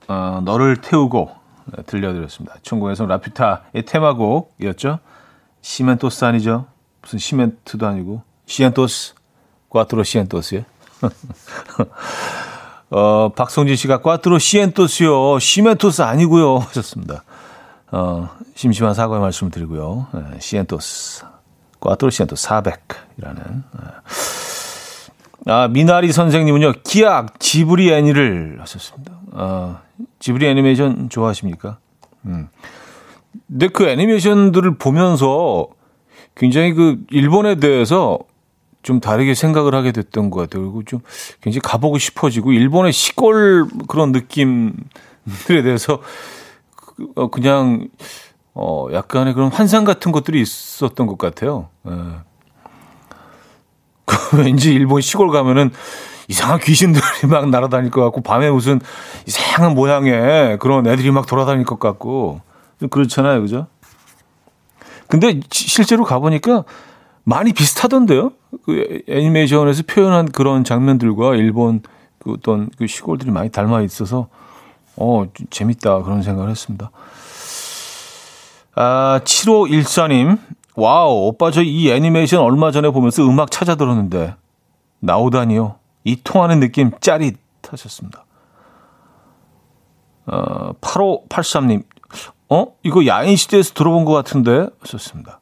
어, 0.07 0.41
너를 0.43 0.81
태우고 0.81 1.31
들려드렸습니다. 1.85 2.55
천국에서 2.61 3.05
라퓨타의 3.05 3.85
테마곡이었죠. 3.85 4.99
시멘토스 5.61 6.25
아니죠? 6.25 6.67
무슨 7.01 7.19
시멘트도 7.19 7.85
아니고 7.87 8.23
시엔토스, 8.45 9.15
꽈트로 9.69 10.03
시엔토스요. 10.03 10.61
어, 12.91 13.29
박성진 13.35 13.75
씨가 13.75 14.01
꽈트로 14.01 14.37
시엔토스요. 14.39 15.39
시멘토스 15.39 16.03
아니고요. 16.03 16.59
하셨습니다. 16.59 17.23
어, 17.91 18.29
심심한 18.55 18.93
사과의 18.93 19.21
말씀을 19.21 19.51
드리고요. 19.51 20.07
네, 20.13 20.39
시엔토스. 20.39 21.34
꽈트로 21.89 22.09
시엔토스 22.09 22.47
400이라는. 22.47 23.63
아, 25.47 25.67
미나리 25.67 26.11
선생님은요. 26.11 26.73
기악 26.83 27.39
지브리 27.39 27.91
애니를 27.91 28.57
하셨습니다. 28.59 29.13
아, 29.33 29.81
지브리 30.19 30.47
애니메이션 30.47 31.09
좋아하십니까? 31.09 31.77
음. 32.25 32.47
근데 33.47 33.67
그 33.67 33.87
애니메이션들을 33.87 34.77
보면서 34.77 35.67
굉장히 36.35 36.73
그 36.73 36.97
일본에 37.11 37.55
대해서 37.55 38.19
좀 38.81 38.99
다르게 38.99 39.33
생각을 39.33 39.73
하게 39.73 39.91
됐던 39.91 40.29
것 40.29 40.41
같아요. 40.41 40.63
그리고 40.63 40.83
좀 40.83 40.99
굉장히 41.41 41.61
가보고 41.61 41.97
싶어지고 41.97 42.51
일본의 42.51 42.91
시골 42.91 43.67
그런 43.87 44.11
느낌들에 44.11 45.63
대해서 45.63 46.01
그, 46.75 47.07
어, 47.15 47.29
그냥 47.29 47.87
어 48.55 48.87
약간의 48.91 49.33
그런 49.33 49.51
환상 49.51 49.83
같은 49.83 50.11
것들이 50.13 50.41
있었던 50.41 51.07
것 51.07 51.17
같아요. 51.17 51.67
예. 51.87 51.91
왠지 54.43 54.73
일본 54.73 55.01
시골 55.01 55.29
가면은 55.29 55.71
이상한 56.27 56.59
귀신들이 56.59 57.03
막 57.29 57.49
날아다닐 57.49 57.91
것 57.91 58.01
같고 58.05 58.21
밤에 58.21 58.49
무슨 58.49 58.79
이상한 59.27 59.75
모양의 59.75 60.57
그런 60.59 60.87
애들이 60.87 61.11
막 61.11 61.27
돌아다닐 61.27 61.65
것 61.65 61.79
같고 61.79 62.41
좀 62.79 62.89
그렇잖아요, 62.89 63.41
그죠? 63.41 63.67
근데 65.07 65.39
실제로 65.51 66.03
가보니까 66.03 66.63
많이 67.23 67.53
비슷하던데요. 67.53 68.31
그 68.65 69.01
애니메이션에서 69.09 69.83
표현한 69.85 70.31
그런 70.31 70.63
장면들과 70.63 71.35
일본 71.35 71.81
그 72.19 72.31
어떤 72.31 72.69
그 72.77 72.87
시골들이 72.87 73.31
많이 73.31 73.49
닮아 73.51 73.81
있어서 73.81 74.29
어 74.95 75.25
재밌다 75.49 76.03
그런 76.03 76.23
생각을 76.23 76.49
했습니다. 76.49 76.89
아 78.75 79.19
7514님 79.23 80.37
와우 80.75 81.27
오빠 81.27 81.51
저 81.51 81.61
이 81.63 81.89
애니메이션 81.91 82.41
얼마 82.41 82.71
전에 82.71 82.89
보면서 82.89 83.23
음악 83.23 83.49
찾아 83.51 83.75
들었는데 83.75 84.35
나오다니요. 84.99 85.75
이 86.03 86.17
통하는 86.23 86.59
느낌 86.59 86.91
짜릿 86.99 87.37
하셨습니다. 87.69 88.25
어, 90.27 90.73
8583님, 90.81 91.83
어? 92.49 92.67
이거 92.83 93.05
야인시대에서 93.05 93.73
들어본 93.73 94.05
것 94.05 94.13
같은데? 94.13 94.67
하셨습니다. 94.79 95.39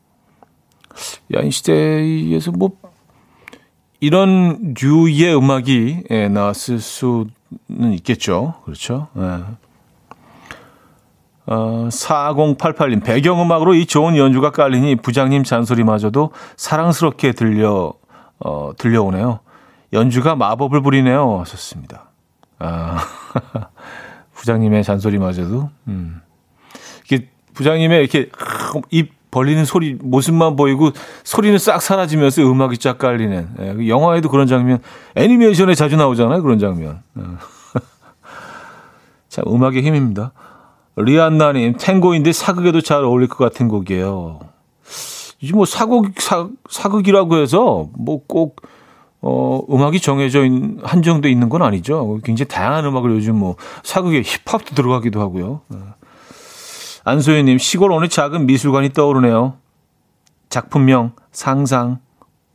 야인시대에서 1.34 2.52
뭐, 2.52 2.72
이런 4.02 4.74
류의 4.80 5.36
음악이 5.38 6.04
예, 6.12 6.28
나왔을 6.28 6.80
수는 6.80 7.30
있겠죠. 7.94 8.56
그렇죠. 8.66 9.08
예. 9.18 9.44
어, 11.46 11.88
4088님, 11.90 13.04
배경음악으로 13.04 13.74
이 13.76 13.86
좋은 13.86 14.16
연주가 14.18 14.52
깔리니 14.52 14.98
부장님 14.98 15.44
잔소리마저도 15.44 16.32
사랑스럽게 16.56 17.34
들려, 17.34 17.94
어, 18.40 18.72
들려오네요. 18.78 19.40
연주가 19.92 20.36
마법을 20.36 20.82
부리네요. 20.82 21.40
하셨습니다. 21.42 22.12
아, 22.60 22.98
부장님의 24.34 24.84
잔소리마저도, 24.84 25.70
음. 25.88 26.22
이게 27.06 27.28
부장님의 27.54 28.00
이렇게 28.00 28.30
입 28.90 29.12
벌리는 29.34 29.66
소리, 29.66 29.96
모습만 29.96 30.56
보이고 30.56 30.92
소리는 31.24 31.58
싹 31.58 31.82
사라지면서 31.82 32.44
음악이 32.44 32.78
쫙 32.78 33.00
깔리는. 33.00 33.50
예, 33.60 33.74
그 33.74 33.90
영화에도 33.90 34.30
그런 34.30 34.46
장면, 34.46 34.80
애니메이션에 35.16 35.74
자주 35.74 35.98
나오잖아요. 35.98 36.42
그런 36.44 36.60
장면. 36.60 37.02
어. 37.16 37.38
참, 39.30 39.46
음악의 39.48 39.82
힘입니다. 39.82 40.32
리안나님, 40.96 41.76
탱고인데 41.78 42.34
사극에도 42.34 42.82
잘 42.82 43.04
어울릴 43.04 43.28
것 43.28 43.38
같은 43.38 43.68
곡이에요. 43.68 44.40
이제 45.40 45.54
뭐 45.54 45.66
사극, 45.66 46.20
사, 46.22 46.48
사극이라고 46.70 47.38
해서 47.38 47.90
뭐 47.98 48.20
꼭 48.28 48.62
어, 49.26 49.62
음악이 49.72 50.02
정해져 50.02 50.44
있는, 50.44 50.80
한정돼 50.84 51.32
있는 51.32 51.48
건 51.48 51.62
아니죠. 51.62 52.20
굉장히 52.26 52.50
다양한 52.50 52.86
음악을 52.86 53.12
요즘 53.12 53.38
뭐, 53.38 53.56
사극에 53.82 54.22
힙합도 54.22 54.76
들어가기도 54.76 55.22
하고요. 55.22 55.62
네. 55.70 55.78
안소연님, 57.06 57.58
시골 57.58 57.94
어느 57.94 58.10
작은 58.10 58.46
미술관이 58.46 58.90
떠오르네요. 58.90 59.54
작품명, 60.50 61.14
상상, 61.32 62.00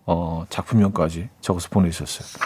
어, 0.05 0.45
작품명까지 0.51 1.31
적어서 1.41 1.71
보내주셨어요. 1.71 2.45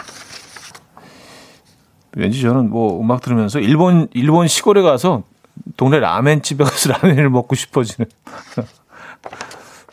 왠지 2.15 2.41
저는 2.41 2.69
뭐 2.69 3.01
음악 3.01 3.21
들으면서 3.21 3.59
일본, 3.59 4.07
일본 4.13 4.47
시골에 4.47 4.81
가서 4.81 5.23
동네 5.77 5.99
라멘집에 5.99 6.63
가서 6.63 6.93
라멘을 7.01 7.29
먹고 7.29 7.55
싶어지는. 7.55 8.09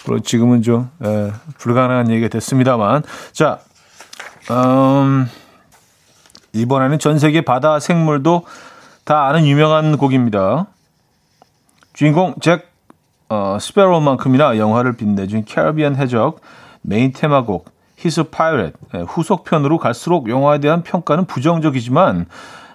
물론 0.04 0.22
지금은 0.22 0.62
좀, 0.62 0.90
에, 1.04 1.30
불가능한 1.58 2.10
얘기가 2.10 2.28
됐습니다만. 2.28 3.02
자, 3.32 3.60
음, 4.50 5.28
이번에는 6.52 6.98
전 6.98 7.18
세계 7.18 7.42
바다 7.42 7.78
생물도 7.78 8.44
다 9.04 9.26
아는 9.26 9.46
유명한 9.46 9.96
곡입니다. 9.96 10.66
주인공 11.92 12.34
잭 12.40 12.70
어, 13.28 13.58
스페로만큼이나 13.60 14.58
영화를 14.58 14.96
빛내준 14.96 15.44
캐리비안 15.44 15.96
해적 15.96 16.40
메인 16.82 17.12
테마곡 17.12 17.70
He's 17.98 18.18
a 18.18 18.24
Pirate 18.24 18.76
후속편으로 19.06 19.78
갈수록 19.78 20.28
영화에 20.28 20.58
대한 20.58 20.82
평가는 20.82 21.26
부정적이지만 21.26 22.26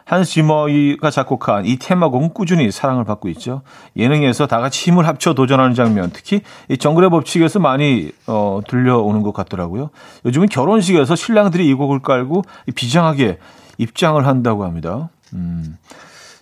한스 0.06 0.32
지머이가 0.34 1.10
작곡한 1.10 1.66
이 1.66 1.78
테마곡은 1.78 2.34
꾸준히 2.34 2.72
사랑을 2.72 3.04
받고 3.04 3.28
있죠. 3.30 3.64
예능에서 3.98 4.46
다 4.46 4.60
같이 4.60 4.90
힘을 4.90 5.08
합쳐 5.08 5.34
도전하는 5.34 5.74
장면, 5.74 6.12
특히 6.14 6.42
이 6.70 6.78
정글의 6.78 7.10
법칙에서 7.10 7.60
많이 7.60 8.12
어, 8.28 8.62
들려오는 8.68 9.24
것 9.24 9.34
같더라고요. 9.34 9.90
요즘은 10.26 10.48
결혼식에서 10.50 11.16
신랑들이 11.16 11.68
이 11.68 11.74
곡을 11.74 12.00
깔고 12.00 12.44
비장하게 12.76 13.40
입장을 13.80 14.26
한다고 14.26 14.64
합니다. 14.64 15.10
음. 15.34 15.78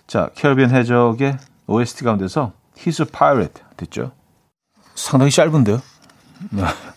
자, 0.06 0.28
캐리비안 0.34 0.70
해적의 0.70 1.38
OST 1.66 2.04
가운데서 2.04 2.52
He's 2.76 3.00
a 3.00 3.10
Pirate 3.10 3.62
됐죠. 3.78 4.12
상당히 4.94 5.30
짧은데요. 5.30 5.80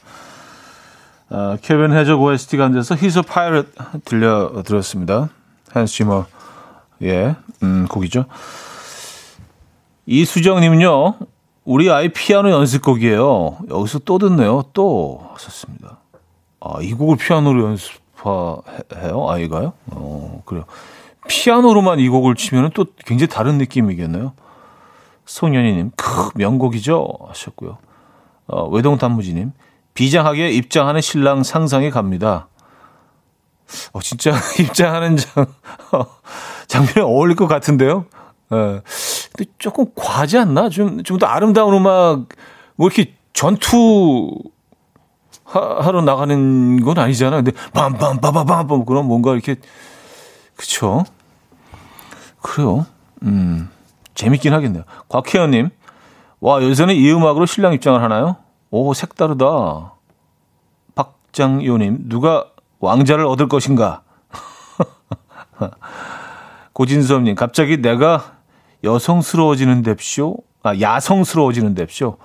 어, 1.29 1.57
캐비안 1.61 1.91
해적 1.93 2.21
OST 2.21 2.57
가운데서 2.57 2.95
He's 2.95 3.17
a 3.17 3.23
Pirate 3.23 3.69
들려드렸습니다. 4.05 5.29
한스 5.71 5.93
지머 5.93 6.25
예, 7.03 7.35
음, 7.63 7.87
곡이죠. 7.89 8.25
이수정님은요, 10.05 11.15
우리 11.65 11.91
아이 11.91 12.09
피아노 12.09 12.49
연습곡이에요. 12.49 13.57
여기서 13.69 13.99
또 13.99 14.17
듣네요. 14.17 14.63
또 14.73 15.21
하셨습니다. 15.33 15.99
아, 16.59 16.81
이 16.81 16.93
곡을 16.93 17.17
피아노로 17.17 17.65
연습해요? 17.65 19.29
아이가요? 19.29 19.73
어, 19.87 20.41
그래요. 20.45 20.63
피아노로만 21.27 21.99
이 21.99 22.07
곡을 22.07 22.35
치면 22.35 22.71
또 22.73 22.85
굉장히 23.05 23.27
다른 23.27 23.57
느낌이겠네요. 23.57 24.33
송현이님, 25.25 25.91
크, 25.97 26.29
명곡이죠? 26.35 27.17
하셨고요. 27.27 27.77
어, 28.47 28.67
외동단무지님, 28.69 29.51
비장하게 29.93 30.51
입장하는 30.51 31.01
신랑 31.01 31.43
상상이 31.43 31.89
갑니다. 31.89 32.47
어, 33.91 33.99
진짜 34.01 34.31
입장하는 34.59 35.17
장, 35.17 35.45
장면에 36.67 37.01
어울릴 37.01 37.35
것 37.35 37.47
같은데요? 37.47 38.05
예. 38.51 38.81
근데 39.35 39.51
조금 39.57 39.85
과하지 39.95 40.37
않나? 40.37 40.69
좀, 40.69 41.03
좀 41.03 41.17
더 41.19 41.25
아름다운 41.27 41.73
음악, 41.73 42.25
뭐 42.75 42.87
이렇게 42.87 43.13
전투, 43.33 44.31
하러 45.45 46.01
나가는 46.01 46.81
건 46.83 46.97
아니잖아. 46.99 47.37
근데 47.37 47.51
빰빰 47.71 48.19
빠바빰빰 48.21 48.85
그런 48.85 49.05
뭔가 49.05 49.33
이렇게 49.33 49.55
그쵸? 50.55 51.05
그래요. 52.41 52.85
음 53.23 53.69
재밌긴 54.13 54.53
하겠네요. 54.53 54.83
곽혜연 55.09 55.51
님, 55.51 55.69
와 56.41 56.61
요새는 56.61 56.95
이 56.95 57.11
음악으로 57.11 57.45
신랑 57.45 57.73
입장을 57.73 58.01
하나요? 58.01 58.37
오 58.71 58.93
색다르다. 58.93 59.93
박장요 60.95 61.77
님, 61.77 61.99
누가 62.09 62.45
왕자를 62.79 63.25
얻을 63.25 63.47
것인가? 63.47 64.01
고진섭님, 66.77 67.33
갑자기 67.33 67.81
내가 67.81 68.33
여성스러워지는 68.83 69.81
뎁쇼? 69.81 70.37
아, 70.61 70.79
야성스러워지는 70.79 71.73
뎁쇼? 71.73 72.19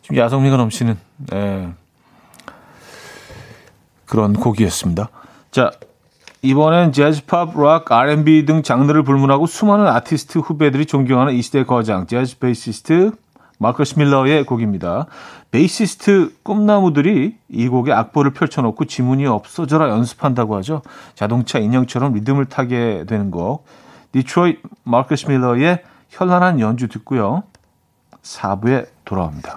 좀 0.00 0.16
야성미가 0.16 0.56
넘치는, 0.56 0.98
예. 1.34 1.68
그런 4.06 4.32
곡이었습니다. 4.32 5.10
자, 5.50 5.72
이번엔 6.40 6.92
재즈, 6.92 7.26
팝, 7.26 7.54
락, 7.60 7.92
R&B 7.92 8.46
등 8.46 8.62
장르를 8.62 9.02
불문하고 9.02 9.46
수많은 9.46 9.86
아티스트 9.86 10.38
후배들이 10.38 10.86
존경하는 10.86 11.34
이 11.34 11.42
시대 11.42 11.64
거장, 11.64 12.06
재즈 12.06 12.38
베이시스트 12.38 13.10
마커스 13.58 13.98
밀러의 13.98 14.44
곡입니다. 14.44 15.06
베이시스트 15.50 16.36
꿈나무들이 16.42 17.36
이 17.48 17.68
곡에 17.68 17.92
악보를 17.92 18.32
펼쳐놓고 18.32 18.84
지문이 18.84 19.26
없어져라 19.26 19.88
연습한다고 19.88 20.56
하죠. 20.56 20.82
자동차 21.14 21.58
인형처럼 21.58 22.12
리듬을 22.14 22.46
타게 22.46 23.04
되는 23.06 23.30
곡. 23.30 23.64
디트로이트 24.12 24.60
마커스 24.84 25.28
밀러의 25.28 25.82
현란한 26.10 26.60
연주 26.60 26.88
듣고요. 26.88 27.42
4부에 28.22 28.86
돌아옵니다. 29.04 29.56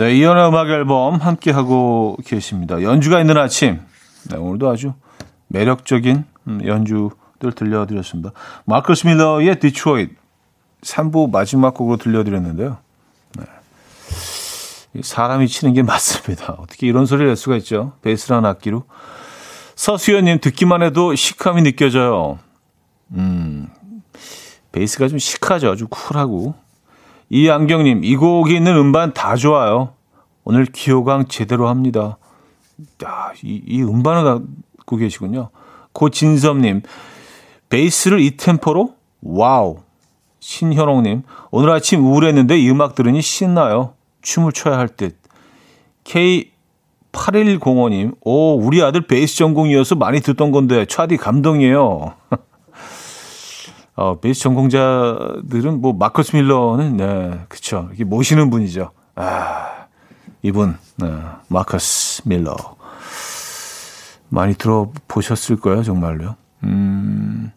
네, 0.00 0.16
이현우의 0.16 0.48
음악 0.48 0.70
앨범 0.70 1.16
함께 1.16 1.50
하고 1.50 2.16
계십니다. 2.24 2.82
연주가 2.82 3.20
있는 3.20 3.36
아침. 3.36 3.82
네, 4.30 4.38
오늘도 4.38 4.70
아주 4.70 4.94
매력적인 5.48 6.24
연주 6.64 7.10
들 7.38 7.52
들려드렸습니다. 7.52 8.30
마커스 8.64 9.06
밀러의 9.08 9.60
디트로이트 9.60 10.14
3부 10.80 11.30
마지막 11.30 11.74
곡으로 11.74 11.98
들려드렸는데요. 11.98 12.78
네. 13.36 13.44
사람이 15.02 15.48
치는 15.48 15.74
게 15.74 15.82
맞습니다. 15.82 16.54
어떻게 16.54 16.86
이런 16.86 17.04
소리를 17.04 17.26
낼 17.26 17.36
수가 17.36 17.58
있죠? 17.58 17.92
베이스라는 18.00 18.48
악기로. 18.48 18.84
서수연님 19.74 20.40
듣기만 20.40 20.82
해도 20.82 21.14
시크함이 21.14 21.60
느껴져요. 21.60 22.38
음, 23.12 23.68
베이스가 24.72 25.08
좀 25.08 25.18
시크하죠. 25.18 25.70
아주 25.70 25.88
쿨하고. 25.88 26.54
이안경님, 27.30 28.02
이 28.02 28.16
곡이 28.16 28.54
있는 28.54 28.76
음반 28.76 29.14
다 29.14 29.36
좋아요. 29.36 29.94
오늘 30.42 30.66
귀호강 30.66 31.28
제대로 31.28 31.68
합니다. 31.68 32.18
야, 33.04 33.32
이, 33.44 33.62
이 33.64 33.82
음반을 33.82 34.24
갖고 34.76 34.96
계시군요. 34.96 35.50
고진섭님, 35.92 36.82
베이스를 37.68 38.20
이 38.20 38.36
템포로? 38.36 38.94
와우. 39.22 39.78
신현옥님, 40.40 41.22
오늘 41.52 41.70
아침 41.70 42.04
우울했는데 42.04 42.58
이 42.58 42.68
음악 42.68 42.96
들으니 42.96 43.22
신나요. 43.22 43.94
춤을 44.22 44.52
춰야 44.52 44.76
할 44.76 44.88
듯. 44.88 45.16
K8105님, 46.04 48.16
오, 48.22 48.56
우리 48.56 48.82
아들 48.82 49.06
베이스 49.06 49.36
전공이어서 49.36 49.94
많이 49.94 50.20
듣던 50.20 50.50
건데, 50.50 50.84
차디 50.86 51.18
감동이에요. 51.18 52.14
어, 54.00 54.18
베이스 54.18 54.40
전공자들은 54.40 55.82
뭐, 55.82 55.92
마커스 55.92 56.34
밀러는, 56.34 56.96
네, 56.96 57.40
그쵸. 57.50 57.84
이렇게 57.90 58.04
모시는 58.04 58.48
분이죠. 58.48 58.92
아, 59.14 59.88
이분, 60.40 60.78
네, 60.96 61.06
마커스 61.48 62.22
밀러. 62.24 62.56
많이 64.30 64.54
들어보셨을 64.54 65.56
거예요, 65.56 65.82
정말로요. 65.82 66.36
음, 66.64 67.52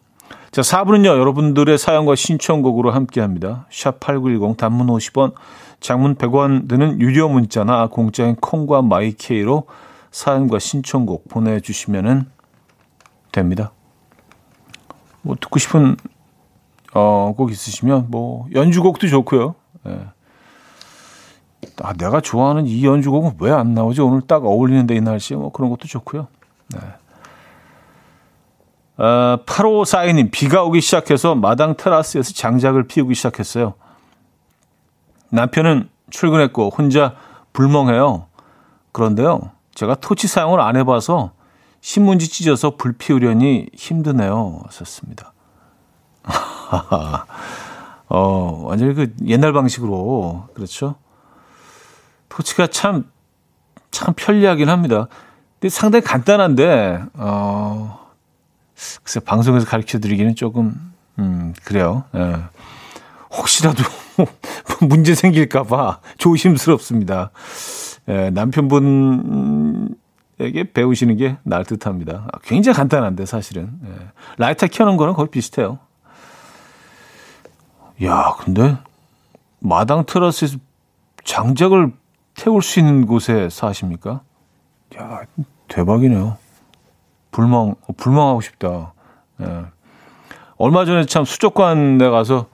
자, 0.50 0.60
4부는요, 0.60 1.06
여러분들의 1.06 1.78
사연과 1.78 2.14
신청곡으로 2.14 2.90
함께 2.90 3.22
합니다. 3.22 3.66
샵8910 3.70 4.58
단문 4.58 4.88
50원, 4.88 5.32
장문 5.80 6.16
100원 6.16 6.68
드는 6.68 7.00
유료 7.00 7.30
문자나 7.30 7.86
공짜인 7.86 8.36
콩과 8.36 8.82
마이케이로 8.82 9.64
사연과 10.10 10.58
신청곡 10.58 11.26
보내주시면 11.30 12.30
됩니다. 13.32 13.72
뭐, 15.22 15.36
듣고 15.40 15.58
싶은, 15.58 15.96
어, 16.94 17.34
곡 17.36 17.50
있으시면, 17.50 18.06
뭐, 18.10 18.46
연주곡도 18.54 19.08
좋고요. 19.08 19.54
예. 19.86 20.06
아, 21.82 21.92
내가 21.94 22.20
좋아하는 22.20 22.66
이 22.66 22.84
연주곡은 22.86 23.36
왜 23.40 23.50
안 23.50 23.74
나오지? 23.74 24.00
오늘 24.00 24.20
딱 24.22 24.44
어울리는 24.44 24.86
데 24.86 24.94
이 24.96 25.00
날씨에 25.00 25.36
뭐 25.36 25.50
그런 25.50 25.70
것도 25.70 25.88
좋고요. 25.88 26.28
네. 26.68 26.78
어, 28.96 29.38
8542님, 29.44 30.30
비가 30.30 30.62
오기 30.62 30.80
시작해서 30.80 31.34
마당 31.34 31.76
테라스에서 31.76 32.32
장작을 32.32 32.86
피우기 32.86 33.14
시작했어요. 33.14 33.74
남편은 35.30 35.88
출근했고 36.10 36.70
혼자 36.70 37.16
불멍해요. 37.52 38.26
그런데요, 38.92 39.50
제가 39.74 39.96
토치 39.96 40.28
사용을 40.28 40.60
안 40.60 40.76
해봐서 40.76 41.32
신문지 41.80 42.28
찢어서 42.28 42.76
불 42.76 42.92
피우려니 42.92 43.66
힘드네요. 43.74 44.62
썼습니다. 44.70 45.32
어, 48.08 48.62
완전히 48.64 48.94
그 48.94 49.14
옛날 49.26 49.52
방식으로, 49.52 50.48
그렇죠? 50.54 50.96
토치가 52.28 52.66
참, 52.66 53.10
참 53.90 54.14
편리하긴 54.16 54.68
합니다. 54.68 55.08
근데 55.60 55.68
상당히 55.68 56.04
간단한데, 56.04 57.04
어, 57.14 58.04
글쎄 59.02 59.20
방송에서 59.20 59.66
가르쳐 59.66 59.98
드리기는 59.98 60.34
조금 60.34 60.92
음 61.18 61.54
그래요. 61.64 62.04
예. 62.14 62.36
혹시라도 63.30 63.82
문제 64.86 65.14
생길까봐 65.14 66.00
조심스럽습니다. 66.18 67.30
예, 68.08 68.30
남편분에게 68.30 69.92
배우시는 70.72 71.16
게 71.16 71.36
나을 71.42 71.64
듯 71.64 71.86
합니다. 71.86 72.26
아, 72.32 72.38
굉장히 72.42 72.76
간단한데 72.76 73.26
사실은 73.26 73.70
예. 73.84 73.90
라이터 74.38 74.66
켜는 74.66 74.96
거는 74.96 75.14
거의 75.14 75.28
비슷해요. 75.30 75.78
야, 78.02 78.34
근데 78.38 78.76
마당 79.60 80.04
테라스에서 80.04 80.56
장작을 81.24 81.92
태울 82.34 82.62
수 82.62 82.80
있는 82.80 83.06
곳에 83.06 83.48
사십니까? 83.48 84.20
야, 84.98 85.22
대박이네요. 85.68 86.36
불멍, 87.30 87.74
불멍하고 87.96 88.40
싶다. 88.40 88.92
예. 89.40 89.64
얼마 90.56 90.84
전에 90.84 91.06
참 91.06 91.24
수족관에 91.24 92.10
가서, 92.10 92.46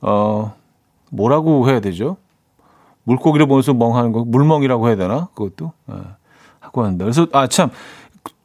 어, 0.00 0.54
뭐라고 1.10 1.68
해야 1.68 1.80
되죠? 1.80 2.16
물고기를 3.04 3.46
보면서 3.46 3.72
멍하는 3.72 4.12
거, 4.12 4.24
물멍이라고 4.24 4.88
해야 4.88 4.96
되나? 4.96 5.28
그것도. 5.34 5.72
예. 5.90 5.94
하고 6.60 6.82
왔는데. 6.82 7.04
그래서, 7.04 7.26
아, 7.32 7.46
참, 7.46 7.70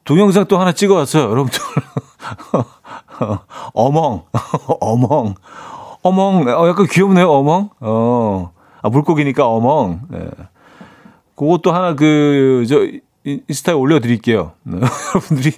동영상 0.04 0.46
또 0.46 0.58
하나 0.58 0.72
찍어 0.72 0.94
왔어요, 0.94 1.30
여러분들. 1.30 1.58
어멍, 3.74 4.24
어멍, 4.80 5.34
어멍, 6.04 6.46
어, 6.46 6.68
약간 6.68 6.86
귀엽네요, 6.86 7.30
어멍. 7.30 7.70
어, 7.80 8.52
아, 8.82 8.90
물고기니까 8.90 9.48
어멍. 9.48 10.02
예. 10.12 10.28
그것도 11.34 11.72
하나 11.72 11.94
그, 11.94 12.66
저, 12.68 12.86
인스타에 13.24 13.74
올려드릴게요. 13.74 14.52
여러분들이 14.68 15.52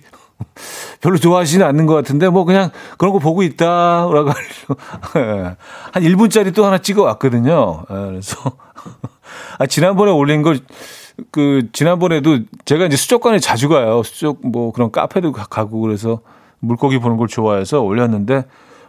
별로 1.00 1.16
좋아하시는 1.16 1.66
않는 1.66 1.86
것 1.86 1.94
같은데, 1.94 2.28
뭐 2.28 2.44
그냥 2.44 2.70
그런 2.96 3.12
거 3.12 3.18
보고 3.18 3.42
있다 3.42 4.08
라고 4.08 4.30
예. 5.18 5.56
한 5.92 6.02
1분짜리 6.02 6.54
또 6.54 6.64
하나 6.64 6.78
찍어 6.78 7.02
왔거든요. 7.02 7.82
예, 7.90 7.94
그래서, 7.94 8.52
아, 9.58 9.66
지난번에 9.66 10.12
올린 10.12 10.42
걸, 10.42 10.60
그, 11.32 11.70
지난번에도 11.72 12.38
제가 12.64 12.86
이제 12.86 12.96
수족관에 12.96 13.40
자주 13.40 13.68
가요. 13.68 14.04
수족, 14.04 14.46
뭐 14.46 14.70
그런 14.70 14.92
카페도 14.92 15.32
가고 15.32 15.80
그래서 15.80 16.20
물고기 16.60 17.00
보는 17.00 17.16
걸 17.16 17.26
좋아해서 17.26 17.80
올렸는데, 17.80 18.44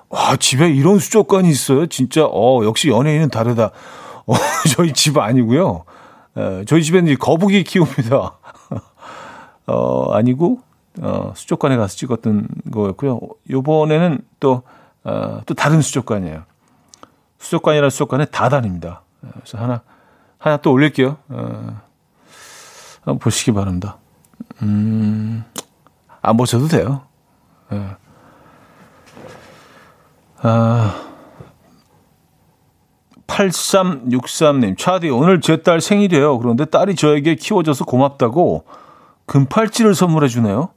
와, 0.09 0.35
집에 0.37 0.69
이런 0.69 0.99
수족관이 0.99 1.49
있어요? 1.49 1.87
진짜, 1.87 2.25
어, 2.25 2.63
역시 2.63 2.89
연예인은 2.89 3.29
다르다. 3.29 3.71
어, 4.25 4.33
저희 4.75 4.93
집 4.93 5.17
아니고요. 5.17 5.83
에, 6.37 6.65
저희 6.65 6.83
집에는 6.83 7.17
거북이 7.17 7.63
키웁니다. 7.63 8.37
어, 9.67 10.13
아니고, 10.13 10.61
어, 11.01 11.33
수족관에 11.35 11.75
가서 11.75 11.95
찍었던 11.95 12.47
거였고요. 12.71 13.19
요번에는 13.49 14.19
또, 14.39 14.63
어, 15.03 15.41
또 15.45 15.53
다른 15.53 15.81
수족관이에요. 15.81 16.43
수족관이라 17.39 17.89
수족관에 17.89 18.25
다 18.25 18.49
다닙니다. 18.49 19.01
그래서 19.21 19.57
하나, 19.57 19.81
하나 20.37 20.57
또 20.57 20.71
올릴게요. 20.71 21.17
어, 21.29 21.81
한번 23.01 23.19
보시기 23.19 23.51
바랍니다. 23.51 23.97
음, 24.61 25.43
안 26.21 26.37
보셔도 26.37 26.67
돼요. 26.67 27.01
예. 27.71 28.06
아, 30.41 31.03
8363님, 33.27 34.77
차디, 34.77 35.09
오늘 35.09 35.41
제 35.41 35.57
딸 35.57 35.81
생일이에요. 35.81 36.37
그런데 36.39 36.65
딸이 36.65 36.95
저에게 36.95 37.35
키워줘서 37.35 37.85
고맙다고 37.85 38.63
금팔찌를 39.25 39.93
선물해 39.95 40.27
주네요. 40.27 40.69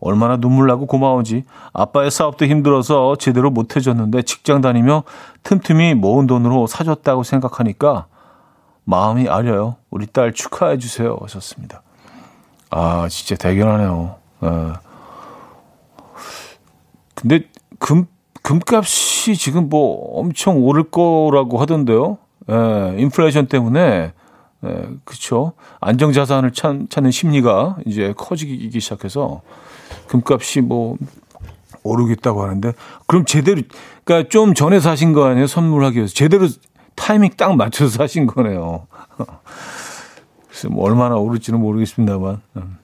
얼마나 0.00 0.36
눈물 0.36 0.66
나고 0.66 0.86
고마운지. 0.86 1.44
아빠의 1.72 2.10
사업도 2.10 2.46
힘들어서 2.46 3.14
제대로 3.16 3.50
못 3.50 3.76
해줬는데 3.76 4.22
직장 4.22 4.60
다니며 4.60 5.04
틈틈이 5.44 5.94
모은 5.94 6.26
돈으로 6.26 6.66
사줬다고 6.66 7.22
생각하니까 7.22 8.06
마음이 8.84 9.28
아려요. 9.28 9.76
우리 9.90 10.06
딸 10.06 10.32
축하해 10.32 10.78
주세요. 10.78 11.16
하셨습니다. 11.20 11.82
아, 12.70 13.06
진짜 13.08 13.36
대견하네요. 13.36 14.16
예. 14.42 14.72
근데 17.14 17.44
금, 17.78 18.06
금값이 18.42 19.36
지금 19.36 19.68
뭐 19.68 20.18
엄청 20.18 20.64
오를 20.64 20.84
거라고 20.84 21.58
하던데요. 21.58 22.18
예, 22.50 23.00
인플레이션 23.00 23.46
때문에 23.46 24.12
예, 24.64 24.88
그렇죠. 25.04 25.52
안정 25.80 26.12
자산을 26.12 26.52
찾, 26.52 26.76
찾는 26.90 27.10
심리가 27.10 27.76
이제 27.86 28.12
커지기 28.16 28.78
시작해서 28.78 29.42
금값이 30.08 30.60
뭐 30.60 30.96
오르겠다고 31.82 32.42
하는데 32.42 32.72
그럼 33.06 33.24
제대로 33.24 33.62
그러니까 34.04 34.28
좀 34.28 34.54
전에 34.54 34.80
사신 34.80 35.12
거 35.12 35.24
아니에요? 35.24 35.46
선물하기 35.46 35.96
위해서 35.96 36.14
제대로 36.14 36.48
타이밍 36.94 37.30
딱 37.36 37.56
맞춰서 37.56 37.98
사신 37.98 38.26
거네요. 38.26 38.86
글쎄 40.48 40.68
뭐 40.68 40.84
얼마나 40.84 41.16
오를지는 41.16 41.60
모르겠습니다만. 41.60 42.40
음. 42.56 42.78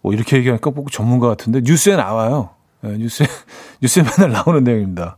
뭐 0.00 0.12
이렇게 0.12 0.36
얘기하니까 0.36 0.70
꼭 0.70 0.90
전문가 0.90 1.28
같은데 1.28 1.60
뉴스에 1.62 1.96
나와요. 1.96 2.50
네, 2.82 2.98
뉴스에 2.98 3.26
뉴스에 3.80 4.02
맨날 4.02 4.32
나오는 4.32 4.64
내용입니다. 4.64 5.16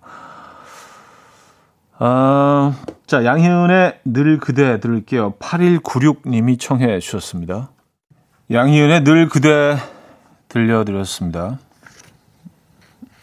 아, 1.98 2.74
자, 3.06 3.24
양희은의 3.24 4.00
늘 4.04 4.38
그대 4.38 4.80
들을게요. 4.80 5.34
8196님이 5.38 6.60
청해 6.60 7.00
주셨습니다. 7.00 7.70
양희은의 8.50 9.04
늘 9.04 9.28
그대 9.28 9.76
들려드렸습니다. 10.48 11.58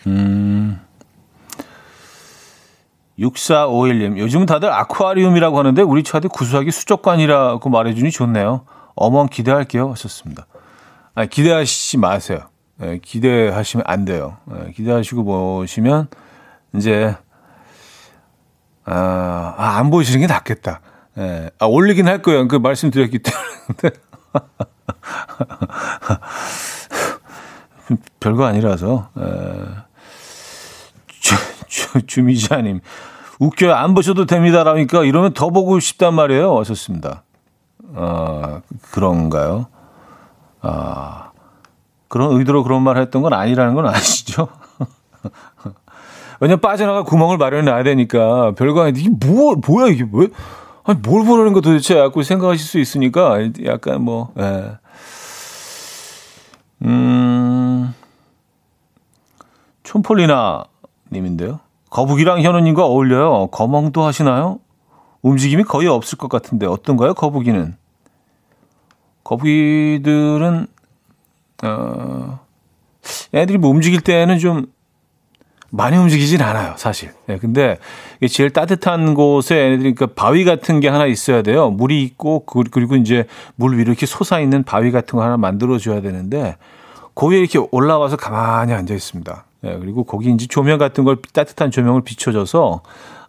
음, 0.07 0.81
6451님, 3.19 4.17
요즘 4.17 4.47
다들 4.47 4.71
아쿠아리움이라고 4.71 5.59
하는데 5.59 5.81
우리 5.83 6.03
차대 6.03 6.27
구수하게 6.27 6.71
수족관이라고 6.71 7.69
말해주니 7.69 8.09
좋네요. 8.09 8.65
어멍 8.95 9.27
기대할게요. 9.27 9.91
하셨습니다. 9.91 10.47
아니, 11.13 11.29
기대하시지 11.29 11.97
마세요. 11.97 12.50
네, 12.81 12.97
기대하시면 12.97 13.83
안 13.87 14.05
돼요. 14.05 14.37
네, 14.45 14.71
기대하시고 14.71 15.23
보시면 15.23 16.07
이제 16.75 17.15
아, 18.85 19.53
아, 19.57 19.77
안 19.77 19.91
보시는 19.91 20.19
게 20.21 20.27
낫겠다. 20.27 20.81
예. 21.19 21.51
아, 21.59 21.65
올리긴 21.65 22.07
할 22.07 22.21
거예요. 22.23 22.47
그 22.47 22.55
말씀드렸기 22.55 23.19
때문에. 23.19 23.95
별거 28.19 28.45
아니라서. 28.45 29.09
주미자님. 32.07 32.79
웃겨요. 33.39 33.73
안 33.73 33.93
보셔도 33.93 34.25
됩니다 34.25 34.63
라니까 34.63 35.03
이러면 35.03 35.33
더 35.33 35.51
보고 35.51 35.79
싶단 35.79 36.15
말이에요. 36.15 36.57
하셨습니다. 36.59 37.23
아, 37.95 38.61
그런가요? 38.91 39.67
아, 40.61 41.30
그런 42.11 42.37
의도로 42.37 42.63
그런 42.63 42.83
말 42.83 42.97
했던 42.97 43.21
건 43.21 43.31
아니라는 43.31 43.73
건 43.73 43.87
아시죠? 43.87 44.49
왜냐면 46.41 46.59
빠져나갈 46.59 47.05
구멍을 47.05 47.37
마련해 47.37 47.71
놔야 47.71 47.83
되니까 47.83 48.51
별거 48.55 48.81
아닌데 48.81 48.99
이게 48.99 49.09
뭐 49.09 49.55
뭐야 49.55 49.87
이게 49.87 50.05
왜 50.11 50.27
아니 50.83 50.99
뭘 50.99 51.25
보라는 51.25 51.53
거 51.53 51.61
도대체 51.61 51.95
갖고 51.95 52.21
생각하실 52.21 52.67
수 52.67 52.79
있으니까 52.79 53.37
약간 53.63 54.03
뭐 54.03 54.33
예. 54.37 54.73
음 56.83 57.95
촌폴리나 59.83 60.65
님인데요. 61.13 61.61
거북이랑 61.91 62.41
현우님과 62.41 62.83
어울려요. 62.83 63.47
거멍도 63.51 64.03
하시나요? 64.03 64.59
움직임이 65.21 65.63
거의 65.63 65.87
없을 65.87 66.17
것 66.17 66.29
같은데 66.29 66.65
어떤가요? 66.65 67.13
거북이는 67.13 67.77
거북이들은 69.23 70.67
어 71.63 72.39
애들이 73.33 73.57
뭐 73.57 73.69
움직일 73.69 74.01
때는 74.01 74.39
좀 74.39 74.67
많이 75.73 75.95
움직이진 75.95 76.41
않아요, 76.41 76.73
사실. 76.77 77.13
네, 77.27 77.37
근데 77.37 77.77
제일 78.29 78.49
따뜻한 78.49 79.13
곳에 79.13 79.57
얘네들이 79.57 79.95
그러니까 79.95 80.21
바위 80.21 80.43
같은 80.43 80.81
게 80.81 80.89
하나 80.89 81.05
있어야 81.05 81.41
돼요. 81.41 81.69
물이 81.69 82.03
있고 82.03 82.45
그, 82.45 82.63
그리고 82.69 82.97
이제 82.97 83.25
물 83.55 83.77
위로 83.77 83.91
이렇게 83.91 84.05
솟아 84.05 84.41
있는 84.41 84.63
바위 84.63 84.91
같은 84.91 85.17
거 85.17 85.23
하나 85.23 85.37
만들어 85.37 85.77
줘야 85.77 86.01
되는데 86.01 86.57
거기에 87.15 87.39
이렇게 87.39 87.59
올라와서 87.71 88.17
가만히 88.17 88.73
앉아 88.73 88.93
있습니다. 88.93 89.45
네, 89.61 89.77
그리고 89.79 90.03
거기 90.03 90.29
이제 90.31 90.45
조명 90.47 90.77
같은 90.77 91.05
걸 91.05 91.17
따뜻한 91.33 91.71
조명을 91.71 92.01
비춰줘서 92.01 92.81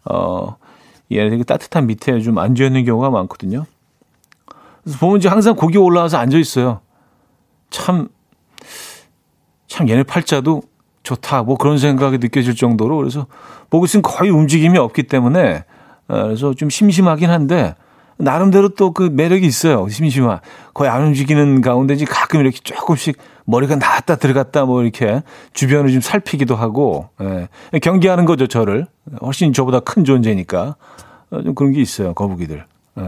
어 0.05 0.57
얘네들이 1.13 1.45
따뜻한 1.45 1.87
밑에 1.87 2.21
좀 2.21 2.39
앉아 2.39 2.65
있는 2.65 2.85
경우가 2.85 3.11
많거든요. 3.11 3.67
그래서 4.83 4.99
보면 4.99 5.19
이제 5.19 5.29
항상 5.29 5.55
거기 5.55 5.79
올라와서 5.79 6.19
앉아 6.19 6.39
있어요. 6.39 6.81
참, 7.71 8.09
참 9.73 9.89
얘네 9.89 10.03
팔자도 10.03 10.63
좋다. 11.03 11.45
뭐 11.45 11.57
그런 11.57 11.79
생각이 11.79 12.19
느껴질 12.19 12.55
정도로 12.55 12.99
그래서 12.99 13.27
보고 13.71 13.87
있으면 13.87 14.03
거의 14.03 14.31
움직임이 14.31 14.77
없기 14.77 15.05
때문에 15.05 15.65
어, 16.09 16.23
그래서 16.25 16.53
좀 16.53 16.69
심심하긴 16.69 17.31
한데 17.31 17.75
나름대로 18.19 18.69
또 18.69 18.93
그 18.93 19.05
매력이 19.05 19.47
있어요. 19.47 19.89
심심한. 19.89 20.41
거의 20.75 20.91
안 20.91 21.03
움직이는 21.07 21.63
가운데 21.63 21.95
이제 21.95 22.05
가끔 22.05 22.41
이렇게 22.41 22.59
조금씩 22.63 23.17
머리가 23.47 23.77
나왔다 23.77 24.17
들어갔다 24.17 24.67
뭐 24.67 24.83
이렇게 24.83 25.23
주변을 25.55 25.91
좀 25.91 26.03
살피기도 26.03 26.55
하고 26.55 27.09
예. 27.23 27.49
경계하는 27.79 28.27
거죠 28.27 28.47
저를 28.47 28.87
훨씬 29.23 29.55
저보다 29.55 29.81
큰 29.81 30.05
존재니까 30.05 30.77
어, 31.31 31.43
좀 31.43 31.55
그런 31.55 31.73
게 31.73 31.81
있어요 31.81 32.13
거북이들. 32.13 32.67
예. 33.01 33.03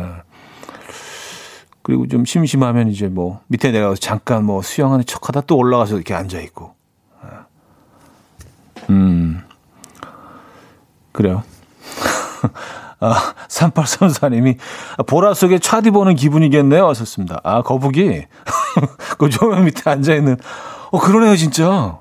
그리고 1.84 2.08
좀 2.08 2.24
심심하면 2.24 2.88
이제 2.88 3.06
뭐 3.06 3.40
밑에 3.46 3.70
내려가서 3.70 4.00
잠깐 4.00 4.44
뭐 4.44 4.60
수영하는 4.62 5.04
척하다 5.04 5.42
또 5.42 5.56
올라가서 5.56 5.94
이렇게 5.94 6.14
앉아 6.14 6.40
있고 6.40 6.74
음, 8.90 9.42
그래요. 11.12 11.42
아, 13.00 13.34
3834님이 13.48 14.56
보라 15.06 15.34
속에 15.34 15.58
차디 15.58 15.90
보는 15.90 16.14
기분이겠네요. 16.14 16.86
하셨습니다. 16.88 17.40
아, 17.44 17.62
거북이. 17.62 18.24
그 19.18 19.28
조명 19.28 19.64
밑에 19.64 19.90
앉아있는. 19.90 20.36
어, 20.90 20.98
그러네요, 20.98 21.36
진짜. 21.36 21.98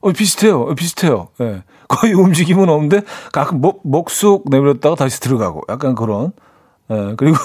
어, 0.00 0.12
비슷해요. 0.12 0.62
어, 0.62 0.74
비슷해요. 0.74 1.28
예. 1.40 1.44
네. 1.44 1.62
거의 1.88 2.14
움직임은 2.14 2.68
없는데 2.68 3.02
가끔 3.32 3.60
목, 3.60 3.80
목쑥 3.84 4.44
내버렸다가 4.50 4.96
다시 4.96 5.20
들어가고 5.20 5.62
약간 5.68 5.94
그런. 5.94 6.32
예. 6.90 6.94
네. 6.94 7.14
그리고 7.16 7.36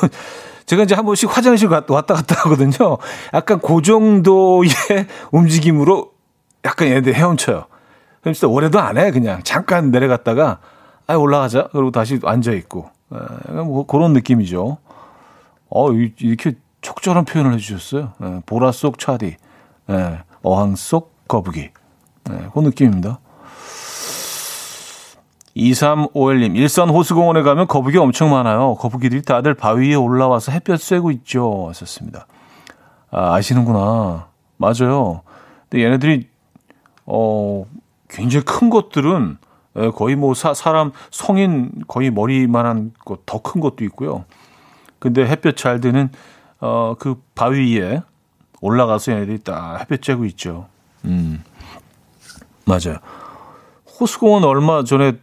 제가 0.69 0.83
이제 0.83 0.93
한 0.93 1.03
번씩 1.03 1.35
화장실 1.35 1.67
왔다 1.67 1.95
갔다 2.13 2.35
하거든요. 2.41 2.99
약간 3.33 3.59
그 3.59 3.81
정도의 3.81 4.69
움직임으로 5.31 6.11
약간 6.63 6.89
얘네들 6.89 7.15
헤엄쳐요. 7.15 7.65
그럼 8.21 8.33
진짜 8.35 8.47
오래도 8.47 8.79
안 8.79 8.99
해. 8.99 9.09
그냥 9.09 9.41
잠깐 9.43 9.89
내려갔다가 9.89 10.59
아 11.07 11.15
올라가자. 11.15 11.69
그리고 11.71 11.89
다시 11.89 12.19
앉아 12.23 12.51
있고. 12.51 12.91
예, 13.11 13.51
뭐 13.53 13.87
그런 13.87 14.13
느낌이죠. 14.13 14.77
어 15.71 15.91
이렇게 15.91 16.53
적절한 16.83 17.25
표현을 17.25 17.55
해주셨어요. 17.55 18.13
예, 18.21 18.41
보라 18.45 18.71
속 18.71 18.99
차디, 18.99 19.37
예, 19.89 20.19
어항 20.43 20.75
속 20.75 21.15
거북이. 21.27 21.61
예, 22.29 22.49
그 22.53 22.59
느낌입니다. 22.59 23.19
2351님, 25.55 26.55
일산 26.55 26.89
호수공원에 26.89 27.41
가면 27.41 27.67
거북이 27.67 27.97
엄청 27.97 28.31
많아요. 28.31 28.75
거북이들이 28.75 29.23
다들 29.23 29.53
바위 29.53 29.91
에 29.91 29.95
올라와서 29.95 30.51
햇볕 30.51 30.77
쐬고 30.79 31.11
있죠. 31.11 31.67
하셨습니다. 31.69 32.27
아, 33.11 33.33
아시는구나. 33.35 34.27
맞아요. 34.57 35.21
근데 35.69 35.85
얘네들이, 35.85 36.27
어, 37.05 37.65
굉장히 38.09 38.45
큰 38.45 38.69
것들은 38.69 39.37
예, 39.77 39.89
거의 39.91 40.15
뭐 40.15 40.33
사, 40.33 40.53
사람 40.53 40.91
성인 41.11 41.71
거의 41.87 42.09
머리만한 42.09 42.91
것 43.05 43.19
더 43.25 43.39
큰 43.39 43.61
것도 43.61 43.83
있고요. 43.85 44.25
근데 44.97 45.25
햇볕 45.25 45.55
잘 45.55 45.79
드는 45.79 46.09
어, 46.59 46.95
그 46.99 47.21
바위 47.35 47.77
위에 47.77 48.01
올라가서 48.61 49.11
얘네들이 49.13 49.39
딱 49.43 49.79
햇볕 49.79 50.01
쬐고 50.01 50.25
있죠. 50.31 50.67
음. 51.05 51.43
맞아요. 52.65 52.97
호수공원 53.99 54.43
얼마 54.43 54.83
전에 54.83 55.13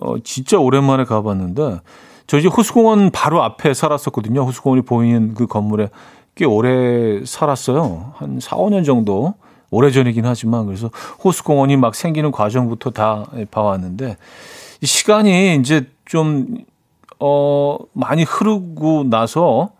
어, 0.00 0.14
진짜 0.22 0.58
오랜만에 0.58 1.04
가봤는데 1.04 1.80
저 2.26 2.38
이제 2.38 2.48
호수공원 2.48 3.10
바로 3.10 3.42
앞에 3.42 3.74
살았었거든요. 3.74 4.42
호수공원이 4.42 4.82
보이는 4.82 5.34
그 5.34 5.46
건물에 5.46 5.90
꽤 6.34 6.44
오래 6.44 7.24
살았어요. 7.24 8.12
한 8.16 8.40
4, 8.40 8.56
5년 8.56 8.84
정도. 8.84 9.34
오래전이긴 9.70 10.26
하지만 10.26 10.66
그래서 10.66 10.90
호수공원이 11.24 11.78
막 11.78 11.94
생기는 11.94 12.30
과정부터 12.30 12.90
다 12.90 13.26
봐왔는데 13.50 14.18
시간이 14.82 15.56
이제 15.56 15.86
좀, 16.04 16.58
어, 17.18 17.78
많이 17.94 18.22
흐르고 18.22 19.04
나서 19.04 19.70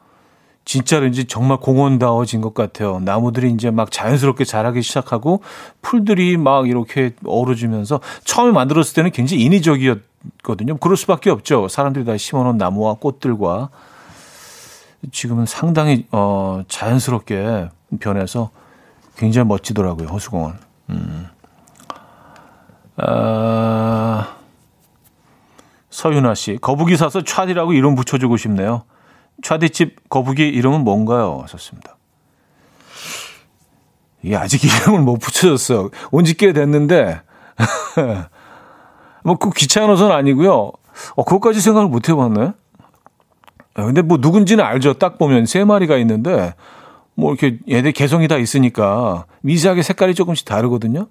진짜로 0.64 1.06
이제 1.06 1.24
정말 1.24 1.58
공원다워진 1.58 2.40
것 2.40 2.54
같아요. 2.54 3.00
나무들이 3.00 3.50
이제 3.50 3.70
막 3.70 3.90
자연스럽게 3.90 4.44
자라기 4.44 4.82
시작하고 4.82 5.42
풀들이 5.82 6.36
막 6.36 6.68
이렇게 6.68 7.14
어우러지면서 7.24 8.00
처음에 8.24 8.52
만들었을 8.52 8.94
때는 8.94 9.10
굉장히 9.10 9.42
인위적이었거든요. 9.42 10.76
그럴 10.78 10.96
수밖에 10.96 11.30
없죠. 11.30 11.68
사람들이 11.68 12.04
다 12.04 12.16
심어놓은 12.16 12.58
나무와 12.58 12.94
꽃들과 12.94 13.70
지금은 15.10 15.46
상당히 15.46 16.06
어, 16.12 16.62
자연스럽게 16.68 17.68
변해서 17.98 18.50
굉장히 19.16 19.48
멋지더라고요. 19.48 20.08
호수공원. 20.08 20.58
음. 20.90 21.26
아, 22.98 24.36
서윤아 25.90 26.34
씨, 26.34 26.58
거북이 26.60 26.96
사서 26.96 27.24
차디라고 27.24 27.72
이름 27.72 27.94
붙여주고 27.94 28.36
싶네요. 28.36 28.84
차디집 29.42 30.08
거북이 30.08 30.46
이름은 30.48 30.82
뭔가요? 30.84 31.40
하셨습니다. 31.42 31.96
이게 34.22 34.36
아직 34.36 34.62
이름을 34.64 35.00
못 35.00 35.18
붙여줬어요. 35.18 35.90
온 36.10 36.24
지 36.24 36.34
꽤 36.36 36.52
됐는데, 36.52 37.20
뭐, 39.24 39.36
그 39.36 39.50
귀찮아서는 39.50 40.14
아니고요. 40.14 40.72
어, 41.16 41.24
그것까지 41.24 41.60
생각을 41.60 41.88
못 41.88 42.08
해봤네. 42.08 42.52
아, 43.74 43.84
근데 43.84 44.02
뭐 44.02 44.18
누군지는 44.20 44.64
알죠. 44.64 44.94
딱 44.94 45.18
보면 45.18 45.46
세 45.46 45.64
마리가 45.64 45.96
있는데, 45.98 46.54
뭐 47.14 47.32
이렇게 47.32 47.58
얘들 47.68 47.92
개성이 47.92 48.28
다 48.28 48.36
있으니까 48.36 49.26
미세하게 49.42 49.82
색깔이 49.82 50.14
조금씩 50.14 50.46
다르거든요. 50.46 51.06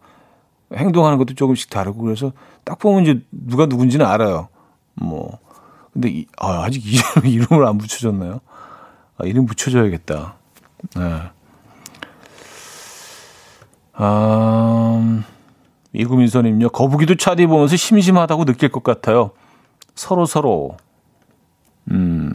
행동하는 0.74 1.18
것도 1.18 1.36
조금씩 1.36 1.70
다르고 1.70 2.02
그래서 2.02 2.32
딱 2.64 2.80
보면 2.80 3.04
이제 3.04 3.22
누가 3.32 3.66
누군지는 3.66 4.06
알아요. 4.06 4.48
뭐 4.96 5.38
근데 5.94 6.10
이, 6.10 6.26
아, 6.38 6.64
아직 6.64 6.84
이름, 6.86 7.26
이름을 7.26 7.66
안 7.66 7.78
붙여줬나요? 7.78 8.40
아, 9.18 9.26
이름 9.26 9.46
붙여줘야겠다. 9.46 10.36
네. 10.96 11.22
아, 13.94 15.24
이구민서님요. 15.94 16.70
거북이도 16.70 17.16
차디 17.16 17.46
보면서 17.48 17.76
심심하다고 17.76 18.46
느낄 18.46 18.70
것 18.70 18.84
같아요. 18.84 19.32
서로 19.96 20.26
서로. 20.26 20.78
음, 21.92 22.32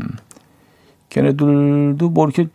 걔네들도 1.09 2.11
뭐 2.11 2.27
이렇게 2.27 2.49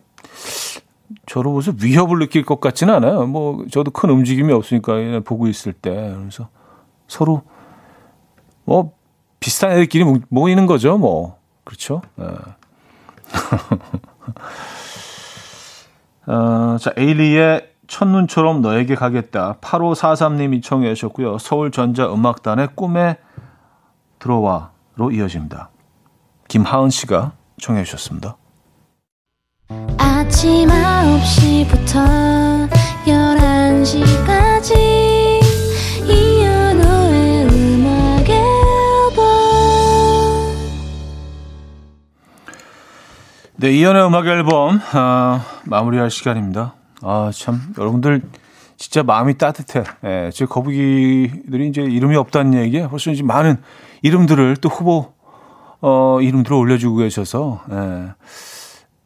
저로 1.25 1.51
보서 1.51 1.73
위협을 1.81 2.19
느낄 2.19 2.45
것 2.45 2.59
같지는 2.59 2.93
않아요. 2.95 3.25
뭐 3.25 3.65
저도 3.71 3.91
큰 3.91 4.09
움직임이 4.09 4.53
없으니까 4.53 5.21
보고 5.25 5.47
있을 5.47 5.73
때 5.73 6.13
그래서 6.17 6.49
서로 7.07 7.43
뭐 8.65 8.93
비슷한 9.41 9.71
애들끼리 9.71 10.05
모이는 10.29 10.65
거죠. 10.67 10.97
뭐 10.97 11.37
그렇죠. 11.65 12.01
네. 12.15 12.27
어, 16.27 16.77
자 16.79 16.93
에일리의 16.95 17.69
첫눈처럼 17.87 18.61
너에게 18.61 18.95
가겠다. 18.95 19.57
8543님이 19.59 20.63
청해 20.63 20.93
주셨고요. 20.93 21.39
서울전자 21.39 22.13
음악단의 22.13 22.69
꿈에 22.75 23.17
들어와로 24.19 25.11
이어집니다. 25.11 25.69
김하은 26.47 26.89
씨가 26.89 27.33
청해 27.59 27.83
주셨습니다. 27.83 28.37
아침 29.97 30.69
9시부터 30.69 32.69
11시까지 33.05 35.10
네, 43.61 43.69
이현우의 43.73 44.07
음악 44.07 44.25
앨범 44.25 44.81
아, 44.93 45.45
마무리할 45.65 46.09
시간입니다. 46.09 46.73
아, 47.03 47.29
참 47.31 47.61
여러분들 47.77 48.23
진짜 48.75 49.03
마음이 49.03 49.37
따뜻해. 49.37 49.83
예, 50.03 50.31
제 50.33 50.47
거북이들이 50.47 51.67
이제 51.67 51.83
이름이 51.83 52.15
없다는 52.15 52.55
얘기에 52.55 52.87
벌써 52.87 53.11
이제 53.11 53.21
많은 53.21 53.57
이름들을 54.01 54.57
또 54.61 54.69
후보 54.69 55.13
어, 55.79 56.17
이름들을 56.21 56.57
올려주고 56.57 56.97
계셔서 56.97 57.61
예. 57.69 58.13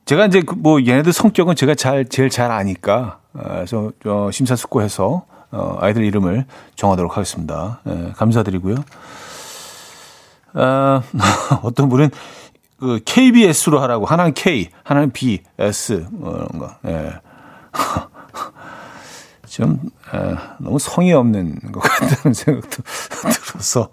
제가 0.06 0.28
이제 0.28 0.40
그뭐 0.40 0.86
얘네들 0.86 1.12
성격은 1.12 1.58
제가 1.58 1.76
잘 1.76 2.06
제일 2.06 2.30
잘 2.30 2.50
아니까 2.50 3.20
어, 3.34 3.42
그래서 3.44 3.92
어, 4.06 4.30
심사숙고해서 4.32 5.26
어, 5.52 5.78
아이들 5.82 6.06
이름을 6.06 6.46
정하도록 6.78 7.18
하겠습니다. 7.18 7.82
예, 7.88 8.14
감사드리고요. 8.16 8.78
어, 10.54 11.02
어떤 11.62 11.90
분은 11.90 12.10
그 12.80 13.00
KBS로 13.06 13.80
하라고 13.82 14.06
하나는 14.06 14.34
K, 14.34 14.70
하나는 14.84 15.12
B, 15.12 15.42
S 15.58 16.06
뭐 16.12 16.36
이런 16.36 16.48
거. 16.60 16.76
예. 16.88 17.14
좀 19.48 19.80
에, 20.14 20.36
너무 20.60 20.80
성의 20.80 21.14
없는 21.14 21.72
것 21.72 21.80
같다는 21.80 22.34
생각도 22.36 22.84
들어서 23.46 23.90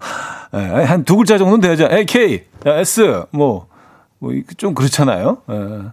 예, 0.53 0.57
한두 0.83 1.15
글자 1.15 1.37
정도는 1.37 1.61
돼야죠. 1.61 1.87
A, 1.95 2.05
K, 2.05 2.45
S 2.65 3.25
뭐 3.31 3.73
뭐 4.23 4.31
좀 4.57 4.73
그렇잖아요. 4.73 5.41
예. 5.49 5.91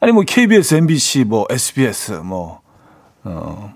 아니 0.00 0.12
뭐 0.12 0.22
KBS, 0.22 0.76
MBC, 0.76 1.24
뭐 1.24 1.46
SBS, 1.50 2.12
뭐 2.22 2.60
어, 3.24 3.74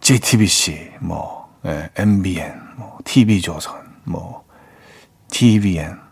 JTBC, 0.00 0.92
뭐 1.00 1.54
예, 1.66 1.90
MBN, 1.96 2.54
뭐 2.76 2.98
TV조선, 3.04 3.74
뭐 4.04 4.44
TVN. 5.28 6.05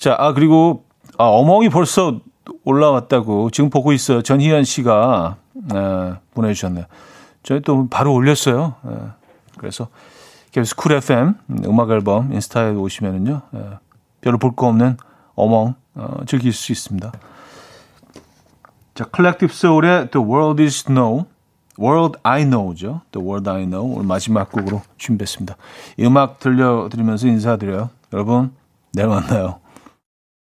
자, 0.00 0.16
아 0.18 0.32
그리고 0.32 0.84
아, 1.18 1.24
어멍이 1.24 1.68
벌써 1.68 2.18
올라왔다고 2.64 3.50
지금 3.50 3.68
보고 3.70 3.92
있어요. 3.92 4.22
전희연 4.22 4.64
씨가 4.64 5.36
에, 5.74 6.12
보내주셨네요. 6.34 6.86
저희 7.42 7.60
또 7.60 7.86
바로 7.88 8.14
올렸어요. 8.14 8.74
에, 8.86 8.90
그래서 9.58 9.88
KBS 10.52 10.74
쿨 10.74 10.92
FM 10.92 11.34
음악 11.66 11.90
앨범 11.90 12.32
인스타에 12.32 12.70
오시면은요, 12.70 13.42
에, 13.54 13.58
별로 14.22 14.38
볼 14.38 14.56
거 14.56 14.66
없는 14.68 14.96
어멍 15.34 15.74
어, 15.94 16.16
즐길 16.26 16.52
수 16.54 16.72
있습니다. 16.72 17.12
자, 18.94 19.04
컬렉티브 19.04 19.52
소울의 19.52 20.10
The 20.10 20.26
World 20.26 20.62
Is 20.62 20.84
Know, 20.84 21.24
World 21.78 22.18
I 22.22 22.44
Know죠. 22.44 23.02
The 23.12 23.22
World 23.24 23.48
I 23.50 23.64
Know 23.66 23.94
오늘 23.96 24.06
마지막 24.06 24.50
곡으로 24.50 24.80
준비했습니다. 24.96 25.56
이 25.98 26.04
음악 26.06 26.38
들려드리면서 26.40 27.26
인사드려요. 27.28 27.90
여러분, 28.14 28.52
내일 28.92 29.08
만나요. 29.08 29.59